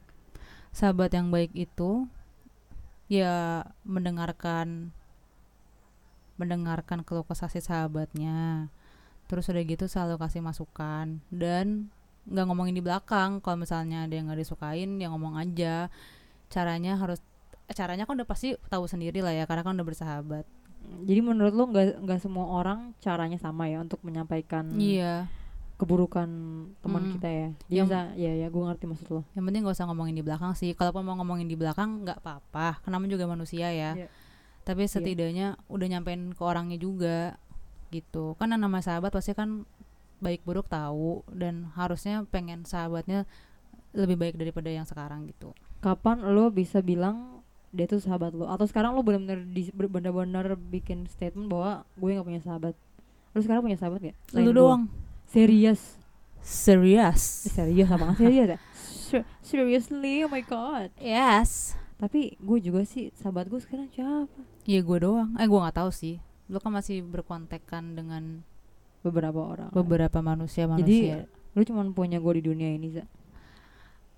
[0.72, 2.08] Sahabat yang baik itu
[3.08, 4.92] ya mendengarkan
[6.38, 8.70] mendengarkan keluh kesah si sahabatnya.
[9.26, 11.18] Terus udah gitu selalu kasih masukan.
[11.28, 11.90] Dan
[12.30, 13.42] nggak ngomongin di belakang.
[13.42, 15.90] Kalau misalnya ada yang nggak disukain ya ngomong aja.
[16.48, 17.18] Caranya harus
[17.68, 20.46] caranya kan udah pasti tahu sendiri lah ya karena kan udah bersahabat.
[21.04, 25.28] Jadi menurut lo nggak nggak semua orang caranya sama ya untuk menyampaikan iya
[25.78, 26.28] keburukan
[26.82, 27.10] teman Mm.
[27.16, 27.48] kita ya.
[27.70, 29.22] Jadi Yang- bisa ya ya gue ngerti maksud lo.
[29.38, 30.74] Yang penting gak usah ngomongin di belakang sih.
[30.74, 32.82] Kalaupun mau ngomongin di belakang nggak apa-apa.
[32.82, 33.94] Karena juga manusia ya.
[33.94, 34.08] Iya.
[34.68, 37.40] tapi setidaknya udah nyampein ke orangnya juga
[37.88, 38.36] gitu.
[38.36, 39.64] Kan nama sahabat pasti kan
[40.20, 43.24] baik buruk tahu dan harusnya pengen sahabatnya
[43.96, 45.56] lebih baik daripada yang sekarang gitu.
[45.80, 47.40] Kapan lo bisa bilang
[47.72, 48.44] dia tuh sahabat lo?
[48.44, 49.40] Atau sekarang lo benar-benar
[49.88, 52.76] benar-benar bikin statement bahwa gue nggak punya sahabat?
[53.32, 54.16] Lo sekarang punya sahabat gak?
[54.28, 54.60] Selain lu gue.
[54.60, 54.82] doang
[55.28, 56.00] serius
[56.40, 58.58] serius serius apa serius ya?
[59.08, 60.20] Ser- seriously?
[60.22, 60.92] Oh my god.
[60.96, 61.72] Yes.
[61.96, 64.28] Tapi gue juga sih sahabat gue sekarang siapa?
[64.64, 65.32] Ya gue doang.
[65.34, 66.20] Eh gue nggak tahu sih.
[66.46, 68.44] Lu kan masih berkontekan dengan
[68.98, 69.70] beberapa orang.
[69.70, 71.18] beberapa manusia jadi manusia
[71.54, 73.06] lo cuma punya gue di dunia ini Za.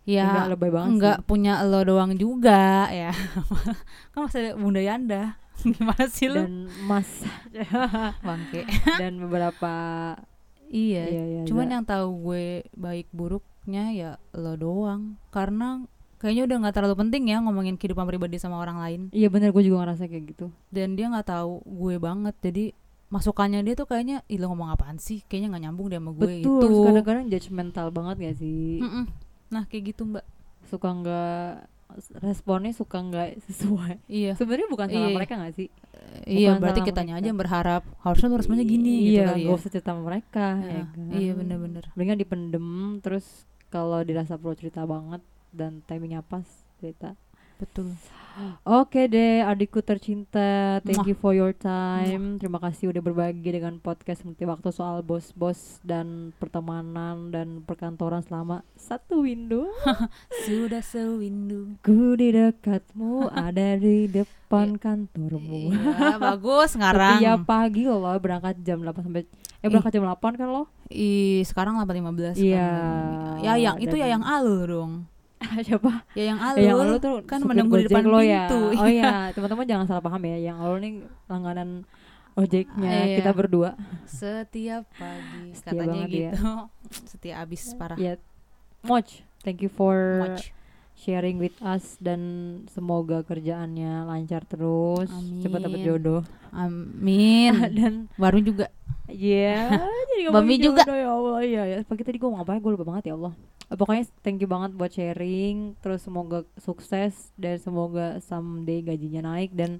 [0.02, 1.26] ya Enggak lebay banget nggak sih.
[1.28, 3.12] punya lo doang juga ya.
[4.12, 5.22] Kan masih ada bunda Yanda.
[5.76, 6.54] Gimana sih lu dan
[6.88, 7.08] mas.
[8.24, 8.64] Bangke.
[8.98, 9.72] Dan beberapa
[10.70, 11.72] iya iya, iya, cuman Za.
[11.74, 12.46] yang tahu gue
[12.78, 15.18] baik buruknya ya lo doang.
[15.34, 15.82] Karena
[16.22, 19.00] kayaknya udah nggak terlalu penting ya ngomongin kehidupan pribadi sama orang lain.
[19.10, 20.46] Iya bener gue juga ngerasa kayak gitu.
[20.70, 22.34] Dan dia nggak tahu gue banget.
[22.38, 22.64] Jadi
[23.10, 25.26] masukannya dia tuh kayaknya ih lo ngomong apaan sih?
[25.26, 26.32] Kayaknya nggak nyambung dia sama gue.
[26.44, 28.78] Betul itu kadang-kadang judgmental banget gak sih?
[28.78, 29.04] Mm-mm.
[29.50, 30.22] nah kayak gitu mbak.
[30.70, 31.66] Suka nggak
[32.16, 33.94] responnya suka nggak sesuai.
[34.06, 34.32] Iya.
[34.34, 35.16] Sebenarnya bukan salah Iya.
[35.16, 35.68] mereka nggak sih?
[36.22, 37.20] Iya Bukan berarti salah kitanya mereka.
[37.20, 39.46] aja yang berharap harusnya lu responnya gini gitu iya kali ya.
[39.46, 41.08] gak usah cerita sama mereka ya Nah, kan?
[41.14, 42.66] iya bener-bener mendingan dipendem
[42.98, 43.26] terus
[43.68, 47.14] kalau dirasa perlu cerita banget dan timingnya pas cerita.
[47.56, 47.94] Betul
[48.62, 52.38] Oke deh adikku tercinta Thank you for your time.
[52.38, 58.62] Terima kasih udah berbagi dengan podcast Mengerti waktu soal bos-bos Dan pertemanan dan perkantoran selama
[58.74, 59.68] satu window
[60.46, 61.76] sudah sewindu.
[61.80, 65.70] Ku di dekatmu ada di depan kantormu.
[65.70, 69.22] Iya bagus sekarang Setiap pagi loh berangkat jam 8 sampai
[69.60, 70.64] Eh berangkat jam 8 kan lo?
[70.88, 72.56] Ih, sekarang 8.15 Iya.
[72.56, 73.44] kan.
[73.44, 74.92] Ya yang itu ya yang alul dong.
[75.66, 76.04] Siapa?
[76.12, 76.58] Ya yang alul.
[76.58, 78.44] Eh, yang lo tuh kan menunggu di depan lo ya.
[78.46, 78.76] pintu.
[78.76, 80.38] Oh iya, teman-teman jangan salah paham ya.
[80.42, 80.92] Yang lo nih
[81.26, 81.68] langganan
[82.32, 83.16] ojeknya Ah, iya.
[83.18, 83.70] kita berdua.
[84.04, 86.08] Setiap pagi Setia katanya ya.
[86.08, 86.44] gitu.
[87.04, 87.96] Setia abis parah.
[87.96, 88.14] Ya.
[88.80, 89.08] Moch,
[89.40, 90.52] thank you for Much.
[90.94, 92.20] sharing with us dan
[92.68, 95.08] semoga kerjaannya lancar terus.
[95.40, 95.88] Cepat dapat Amin.
[95.88, 96.22] jodoh.
[96.50, 97.52] Amin.
[97.72, 98.68] dan Baru juga.
[99.04, 99.74] Iya,
[100.06, 100.86] jadi Bami juga.
[100.86, 101.42] ya Allah.
[101.42, 101.76] Iya, ya.
[101.82, 102.60] Pagi tadi gue ngapain?
[102.60, 103.34] Gue lupa banget ya Allah.
[103.70, 105.78] Eh, Pokoknya thank you banget buat sharing.
[105.78, 109.78] Terus semoga sukses dan semoga someday gajinya naik dan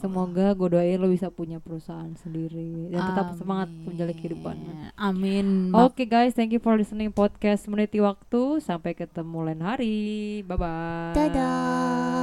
[0.00, 4.76] semoga gue doain lo bisa punya perusahaan sendiri dan tetap semangat menjalani kehidupannya.
[4.96, 5.68] Amin.
[5.76, 8.64] Oke guys, thank you for listening podcast Meniti Waktu.
[8.64, 10.40] Sampai ketemu lain hari.
[10.48, 11.12] Bye bye.
[11.12, 12.16] Dadah.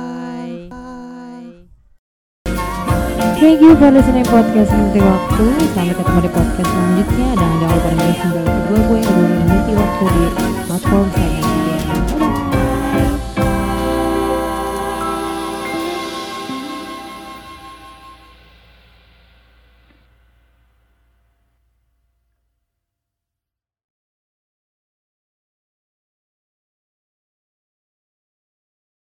[3.23, 5.45] Thank you for listening podcast Meniti Waktu.
[5.71, 7.29] Sampai ketemu di podcast selanjutnya.
[7.39, 10.25] Dan jangan lupa dengerin single kedua gue yang berjudul Meniti Waktu di
[10.67, 11.07] platform